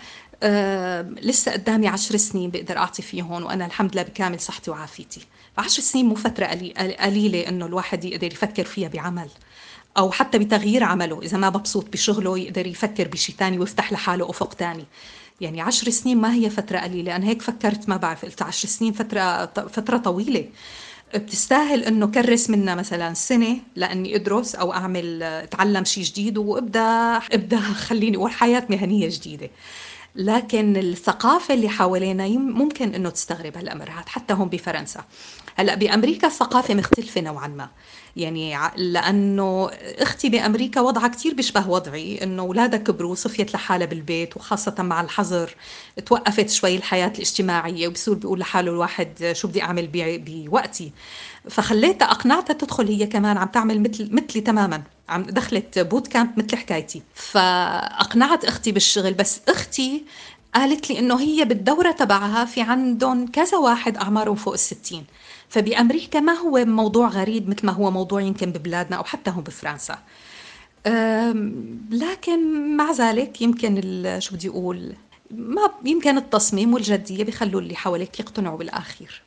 لسه 1.22 1.52
قدامي 1.52 1.88
عشر 1.88 2.16
سنين 2.16 2.50
بقدر 2.50 2.76
أعطي 2.78 3.02
فيهم 3.02 3.42
وأنا 3.44 3.66
الحمد 3.66 3.92
لله 3.92 4.02
بكامل 4.02 4.40
صحتي 4.40 4.70
وعافيتي. 4.70 5.20
عشر 5.58 5.82
سنين 5.82 6.06
مو 6.06 6.14
فترة 6.14 6.46
قليلة 7.00 7.48
إنه 7.48 7.66
الواحد 7.66 8.04
يقدر 8.04 8.26
يفكر 8.32 8.64
فيها 8.64 8.88
بعمل 8.88 9.28
أو 9.98 10.10
حتى 10.12 10.38
بتغيير 10.38 10.84
عمله 10.84 11.22
إذا 11.22 11.36
ما 11.38 11.50
مبسوط 11.50 11.88
بشغله 11.92 12.38
يقدر 12.38 12.66
يفكر 12.66 13.08
بشيء 13.08 13.34
تاني 13.38 13.58
ويفتح 13.58 13.92
لحاله 13.92 14.30
أفق 14.30 14.54
تاني. 14.54 14.84
يعني 15.40 15.60
عشر 15.60 15.90
سنين 15.90 16.18
ما 16.18 16.34
هي 16.34 16.50
فترة 16.50 16.78
قليلة. 16.78 17.16
أنا 17.16 17.26
هيك 17.26 17.42
فكرت 17.42 17.88
ما 17.88 17.96
بعرف 17.96 18.24
قلت 18.24 18.42
عشر 18.42 18.68
سنين 18.68 18.92
فترة 18.92 19.46
فترة 19.46 19.96
طويلة. 19.98 20.48
بتستاهل 21.14 21.84
إنه 21.84 22.06
كرس 22.06 22.50
منها 22.50 22.74
مثلا 22.74 23.14
سنة 23.14 23.58
لأني 23.76 24.16
أدرس 24.16 24.54
أو 24.54 24.72
أعمل 24.72 25.22
أتعلم 25.22 25.84
شيء 25.84 26.04
جديد 26.04 26.38
وأبدأ 26.38 27.20
أبدأ 27.32 27.60
خليني 27.88 28.16
أقول 28.16 28.30
حياه 28.30 28.66
مهنية 28.70 29.08
جديدة. 29.08 29.50
لكن 30.18 30.76
الثقافة 30.76 31.54
اللي 31.54 31.68
حوالينا 31.68 32.28
ممكن 32.28 32.94
إنه 32.94 33.10
تستغرب 33.10 33.56
هالأمر 33.56 33.90
هذا 33.90 34.04
حتى 34.06 34.34
هون 34.34 34.48
بفرنسا. 34.48 35.04
هلأ 35.56 35.74
بأمريكا 35.74 36.26
الثقافة 36.26 36.74
مختلفة 36.74 37.20
نوعا 37.20 37.48
ما. 37.48 37.68
يعني 38.16 38.58
لأنه 38.76 39.70
أختي 39.98 40.28
بأمريكا 40.28 40.80
وضعها 40.80 41.08
كثير 41.08 41.34
بيشبه 41.34 41.70
وضعي 41.70 42.22
إنه 42.22 42.42
أولادها 42.42 42.78
كبروا 42.78 43.14
صفيت 43.14 43.54
لحالها 43.54 43.86
بالبيت 43.86 44.36
وخاصة 44.36 44.74
مع 44.78 45.00
الحظر 45.00 45.54
توقفت 46.06 46.50
شوي 46.50 46.76
الحياة 46.76 47.12
الاجتماعية 47.14 47.88
وبصير 47.88 48.14
بيقول 48.14 48.38
لحاله 48.38 48.72
الواحد 48.72 49.32
شو 49.32 49.48
بدي 49.48 49.62
أعمل 49.62 49.88
بوقتي. 49.92 50.92
فخليتها 51.50 52.10
أقنعتها 52.10 52.54
تدخل 52.54 52.88
هي 52.88 53.06
كمان 53.06 53.36
عم 53.36 53.48
تعمل 53.48 53.80
مثل 53.80 54.14
مثلي 54.14 54.40
تماما. 54.40 54.82
عم 55.08 55.22
دخلت 55.22 55.78
بوت 55.78 56.08
كامب 56.08 56.38
مثل 56.38 56.56
حكايتي. 56.56 57.02
فأقنعت 57.14 58.44
أختي 58.44 58.72
بالشغل 58.72 59.14
بس 59.14 59.40
أختي 59.48 60.04
قالت 60.54 60.90
لي 60.90 60.98
إنه 60.98 61.20
هي 61.20 61.44
بالدورة 61.44 61.90
تبعها 61.90 62.44
في 62.44 62.60
عندهم 62.62 63.26
كذا 63.26 63.58
واحد 63.58 63.96
أعمارهم 63.96 64.36
فوق 64.36 64.52
الستين. 64.52 65.04
فبأمريكا 65.48 66.20
ما 66.20 66.32
هو 66.32 66.64
موضوع 66.64 67.08
غريب 67.08 67.48
مثل 67.48 67.66
ما 67.66 67.72
هو 67.72 67.90
موضوع 67.90 68.20
يمكن 68.20 68.50
ببلادنا 68.50 68.96
أو 68.96 69.04
حتى 69.04 69.30
هون 69.30 69.42
بفرنسا. 69.42 69.98
لكن 71.90 72.76
مع 72.76 72.92
ذلك 72.92 73.42
يمكن 73.42 73.74
شو 74.18 74.34
بدي 74.34 74.48
أقول 74.48 74.94
ما 75.30 75.70
يمكن 75.84 76.18
التصميم 76.18 76.74
والجدية 76.74 77.24
بيخلوا 77.24 77.60
اللي 77.60 77.76
حواليك 77.76 78.20
يقتنعوا 78.20 78.58
بالآخير 78.58 79.22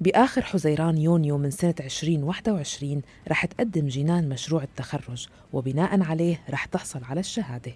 بآخر 0.00 0.42
حزيران 0.42 0.98
يونيو 0.98 1.38
من 1.38 1.50
سنة 1.50 1.74
2021 1.80 3.02
رح 3.28 3.44
تقدم 3.44 3.86
جينان 3.86 4.28
مشروع 4.28 4.62
التخرج 4.62 5.26
وبناء 5.52 6.02
عليه 6.02 6.40
رح 6.50 6.64
تحصل 6.64 7.04
على 7.04 7.20
الشهادة. 7.20 7.72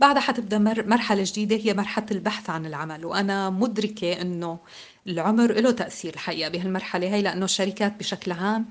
بعدها 0.00 0.20
حتبدأ 0.20 0.58
مرحلة 0.58 1.22
جديدة 1.26 1.56
هي 1.56 1.74
مرحلة 1.74 2.06
البحث 2.10 2.50
عن 2.50 2.66
العمل 2.66 3.04
وأنا 3.04 3.50
مدركة 3.50 4.20
إنه 4.20 4.58
العمر 5.06 5.52
له 5.52 5.70
تأثير 5.70 6.14
الحقيقة 6.14 6.48
بهالمرحلة 6.48 7.14
هي 7.14 7.22
لأنه 7.22 7.44
الشركات 7.44 7.98
بشكل 7.98 8.32
عام 8.32 8.66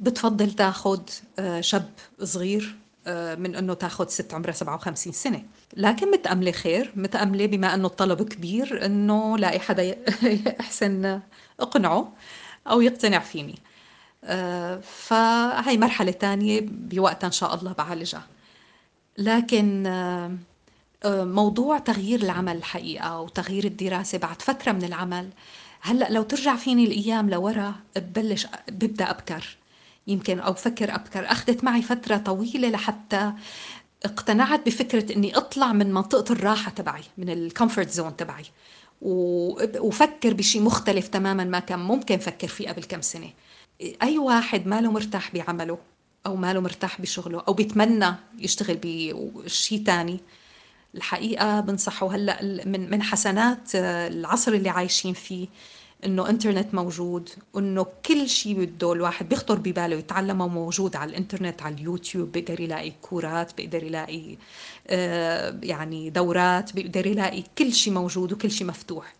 بتفضل 0.00 0.50
تاخذ 0.50 1.00
آه، 1.38 1.60
شاب 1.60 1.90
صغير 2.22 2.76
آه، 3.06 3.34
من 3.34 3.56
إنه 3.56 3.74
تاخذ 3.74 4.08
ست 4.08 4.34
عمرها 4.34 4.52
57 4.52 5.12
سنة. 5.12 5.42
لكن 5.76 6.10
متأملة 6.10 6.52
خير 6.52 6.92
متأملة 6.96 7.46
بما 7.46 7.74
إنه 7.74 7.86
الطلب 7.86 8.22
كبير 8.22 8.86
إنه 8.86 9.38
لاقي 9.38 9.58
حدا 9.58 9.96
احسن 10.60 11.20
اقنعه 11.60 12.12
أو 12.66 12.80
يقتنع 12.80 13.18
فيني. 13.18 13.58
آه، 14.24 14.80
فهي 14.80 15.76
مرحلة 15.76 16.12
ثانية 16.12 16.60
بوقتها 16.62 17.26
إن 17.26 17.32
شاء 17.32 17.54
الله 17.54 17.72
بعالجها. 17.72 18.26
لكن 19.18 19.82
موضوع 21.06 21.78
تغيير 21.78 22.22
العمل 22.22 22.56
الحقيقة 22.56 23.20
وتغيير 23.20 23.64
الدراسة 23.64 24.18
بعد 24.18 24.42
فترة 24.42 24.72
من 24.72 24.84
العمل 24.84 25.30
هلأ 25.80 26.10
لو 26.10 26.22
ترجع 26.22 26.56
فيني 26.56 26.84
الأيام 26.84 27.30
لورا 27.30 27.74
ببلش 27.96 28.46
ببدأ 28.68 29.10
أبكر. 29.10 29.56
يمكن 30.06 30.40
أو 30.40 30.54
فكر 30.54 30.94
أبكر. 30.94 31.32
أخذت 31.32 31.64
معي 31.64 31.82
فترة 31.82 32.16
طويلة 32.16 32.68
لحتى 32.68 33.32
اقتنعت 34.04 34.66
بفكرة 34.66 35.16
إني 35.16 35.36
أطلع 35.36 35.72
من 35.72 35.94
منطقة 35.94 36.32
الراحة 36.32 36.70
تبعي 36.70 37.02
من 37.18 37.30
ال 37.30 37.38
comfort 37.38 37.90
zone 37.90 38.16
تبعي. 38.16 38.44
وفكر 39.02 40.34
بشيء 40.34 40.62
مختلف 40.62 41.08
تماما 41.08 41.44
ما 41.44 41.58
كان 41.58 41.78
ممكن 41.78 42.18
فكر 42.18 42.48
فيه 42.48 42.68
قبل 42.68 42.84
كم 42.84 43.00
سنة. 43.00 43.30
أي 44.02 44.18
واحد 44.18 44.66
ما 44.66 44.80
له 44.80 44.90
مرتاح 44.90 45.34
بعمله 45.34 45.78
أو 46.26 46.36
ما 46.36 46.52
له 46.52 46.60
مرتاح 46.60 47.00
بشغله 47.00 47.42
أو 47.48 47.52
بيتمنى 47.52 48.14
يشتغل 48.38 48.78
بشيء 48.82 49.84
تاني. 49.84 50.20
الحقيقة 50.94 51.60
بنصحه 51.60 52.14
هلأ 52.14 52.42
من 52.42 52.90
من 52.90 53.02
حسنات 53.02 53.74
آه، 53.74 54.08
العصر 54.08 54.52
اللي 54.52 54.68
عايشين 54.68 55.14
فيه. 55.14 55.48
إنه 56.04 56.30
إنترنت 56.30 56.74
موجود 56.74 57.28
وإنه 57.54 57.86
كل 58.06 58.28
شيء 58.28 58.54
بده 58.60 58.92
الواحد 58.92 59.28
بيخطر 59.28 59.58
بباله 59.58 59.96
يتعلمه 59.96 60.48
موجود 60.48 60.96
على 60.96 61.10
الإنترنت 61.10 61.62
على 61.62 61.74
اليوتيوب 61.74 62.32
بيقدر 62.32 62.60
يلاقي 62.60 62.92
كورات 63.02 63.56
بيقدر 63.56 63.82
يلاقي 63.82 64.36
آه، 64.86 65.58
يعني 65.62 66.10
دورات 66.10 66.72
بيقدر 66.72 67.06
يلاقي 67.06 67.42
كل 67.58 67.72
شيء 67.72 67.92
موجود 67.92 68.32
وكل 68.32 68.50
شيء 68.50 68.66
مفتوح. 68.66 69.14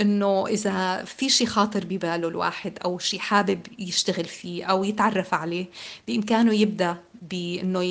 إنه 0.00 0.46
إذا 0.46 1.04
في 1.04 1.28
شيء 1.28 1.46
خاطر 1.46 1.84
بباله 1.84 2.28
الواحد 2.28 2.78
أو 2.84 2.98
شيء 2.98 3.20
حابب 3.20 3.60
يشتغل 3.78 4.24
فيه 4.24 4.64
أو 4.64 4.84
يتعرف 4.84 5.34
عليه 5.34 5.66
بإمكانه 6.08 6.54
يبدأ 6.54 6.96
بأنه 7.30 7.82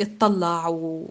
يتطلع 0.00 0.68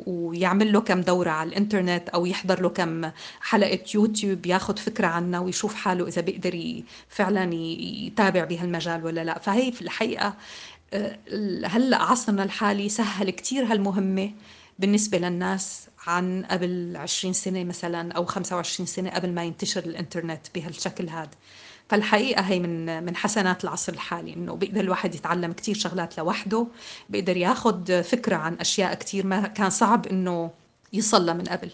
ويعمل 0.07 0.73
له 0.73 0.81
كم 0.81 1.01
دورة 1.01 1.29
على 1.29 1.49
الإنترنت 1.49 2.09
أو 2.09 2.25
يحضر 2.25 2.61
له 2.61 2.69
كم 2.69 3.11
حلقة 3.41 3.79
يوتيوب 3.95 4.45
ياخذ 4.45 4.77
فكرة 4.77 5.07
عنها 5.07 5.39
ويشوف 5.39 5.75
حاله 5.75 6.07
إذا 6.07 6.21
بيقدر 6.21 6.83
فعلا 7.09 7.53
يتابع 7.53 8.43
بهالمجال 8.43 9.05
ولا 9.05 9.23
لا. 9.23 9.39
فهي 9.39 9.71
في 9.71 9.81
الحقيقة 9.81 10.33
آه، 10.93 11.17
هلأ 11.65 11.97
عصرنا 12.03 12.43
الحالي 12.43 12.89
سهل 12.89 13.29
كثير 13.29 13.65
هالمهمة 13.65 14.31
بالنسبة 14.79 15.17
للناس 15.17 15.87
عن 16.07 16.45
قبل 16.51 16.97
20 16.97 17.33
سنة 17.33 17.63
مثلا 17.63 18.13
أو 18.13 18.25
25 18.25 18.87
سنة 18.87 19.09
قبل 19.09 19.31
ما 19.33 19.43
ينتشر 19.43 19.85
الإنترنت 19.85 20.47
بهالشكل 20.55 21.09
هذا. 21.09 21.29
فالحقيقة 21.89 22.41
هي 22.41 22.59
من 22.59 23.03
من 23.03 23.15
حسنات 23.15 23.63
العصر 23.63 23.93
الحالي 23.93 24.33
إنه 24.33 24.55
بيقدر 24.55 24.81
الواحد 24.81 25.15
يتعلم 25.15 25.53
كثير 25.53 25.75
شغلات 25.75 26.17
لوحده 26.17 26.67
بيقدر 27.09 27.37
ياخذ 27.37 28.03
فكرة 28.03 28.35
عن 28.35 28.53
أشياء 28.55 28.93
كثير 28.93 29.25
ما 29.25 29.47
كان 29.47 29.69
صعب 29.69 30.07
إنه 30.07 30.51
يصلى 30.93 31.33
من 31.33 31.43
قبل. 31.43 31.71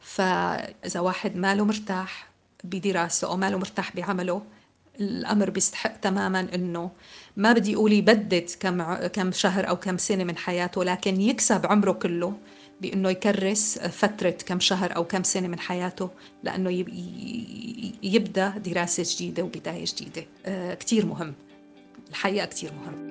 فإذا 0.00 1.00
واحد 1.00 1.36
ماله 1.36 1.64
مرتاح 1.64 2.28
بدراسته 2.64 3.26
أو 3.28 3.36
ماله 3.36 3.58
مرتاح 3.58 3.96
بعمله 3.96 4.42
الأمر 5.00 5.50
بيستحق 5.50 5.96
تماما 6.00 6.40
إنه 6.54 6.90
ما 7.36 7.52
بدي 7.52 7.74
أقول 7.74 7.92
يبدد 7.92 8.50
كم 8.60 8.94
كم 8.94 9.32
شهر 9.32 9.68
أو 9.68 9.76
كم 9.76 9.98
سنة 9.98 10.24
من 10.24 10.36
حياته 10.36 10.84
لكن 10.84 11.20
يكسب 11.20 11.66
عمره 11.66 11.92
كله. 11.92 12.34
بأنه 12.80 13.10
يكرس 13.10 13.78
فترة 13.78 14.30
كم 14.30 14.60
شهر 14.60 14.96
أو 14.96 15.04
كم 15.04 15.22
سنة 15.22 15.48
من 15.48 15.58
حياته 15.58 16.10
لأنه 16.42 16.70
يبدأ 18.02 18.48
دراسة 18.48 19.04
جديدة 19.16 19.42
وبداية 19.42 19.84
جديدة. 19.84 20.26
آه، 20.46 20.74
كثير 20.74 21.06
مهم. 21.06 21.34
الحقيقة 22.10 22.46
كثير 22.46 22.70
مهم. 22.72 23.10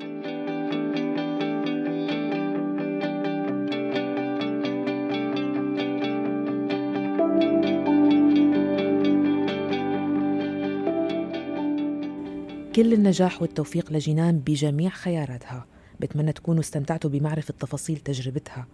كل 12.75 12.93
النجاح 12.93 13.41
والتوفيق 13.41 13.91
لجنان 13.93 14.39
بجميع 14.39 14.89
خياراتها. 14.89 15.65
بتمنى 15.99 16.31
تكونوا 16.33 16.59
استمتعتوا 16.59 17.09
بمعرفة 17.09 17.53
تفاصيل 17.59 17.97
تجربتها. 17.97 18.67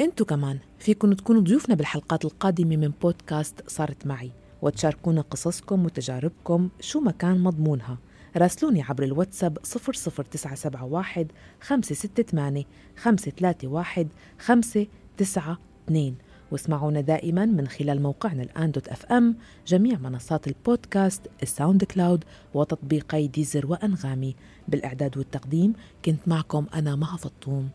انتو 0.00 0.24
كمان 0.24 0.58
فيكم 0.78 1.12
تكونوا 1.12 1.42
ضيوفنا 1.42 1.74
بالحلقات 1.74 2.24
القادمة 2.24 2.76
من 2.76 2.92
بودكاست 3.02 3.70
صارت 3.70 4.06
معي 4.06 4.30
وتشاركونا 4.62 5.20
قصصكم 5.20 5.84
وتجاربكم 5.84 6.68
شو 6.80 7.00
ما 7.00 7.10
كان 7.10 7.40
مضمونها. 7.40 7.98
راسلوني 8.36 8.82
عبر 8.82 9.02
الواتساب 9.02 9.58
00971 9.58 11.26
568 11.60 12.64
531 12.96 14.08
592 14.38 16.14
واسمعونا 16.52 17.00
دائما 17.00 17.46
من 17.46 17.68
خلال 17.68 18.02
موقعنا 18.02 18.42
الآن 18.42 18.70
dot 18.70 18.88
FM 18.88 19.36
جميع 19.66 19.98
منصات 19.98 20.48
البودكاست 20.48 21.20
ال 21.42 21.84
SoundCloud 21.84 22.24
وتطبيقي 22.54 23.26
ديزر 23.26 23.66
وأنغامي. 23.66 24.36
بالإعداد 24.68 25.18
والتقديم 25.18 25.72
كنت 26.04 26.28
معكم 26.28 26.66
أنا 26.74 26.96
مها 26.96 27.16
فطوم. 27.16 27.68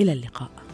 إلى 0.00 0.12
اللقاء. 0.12 0.73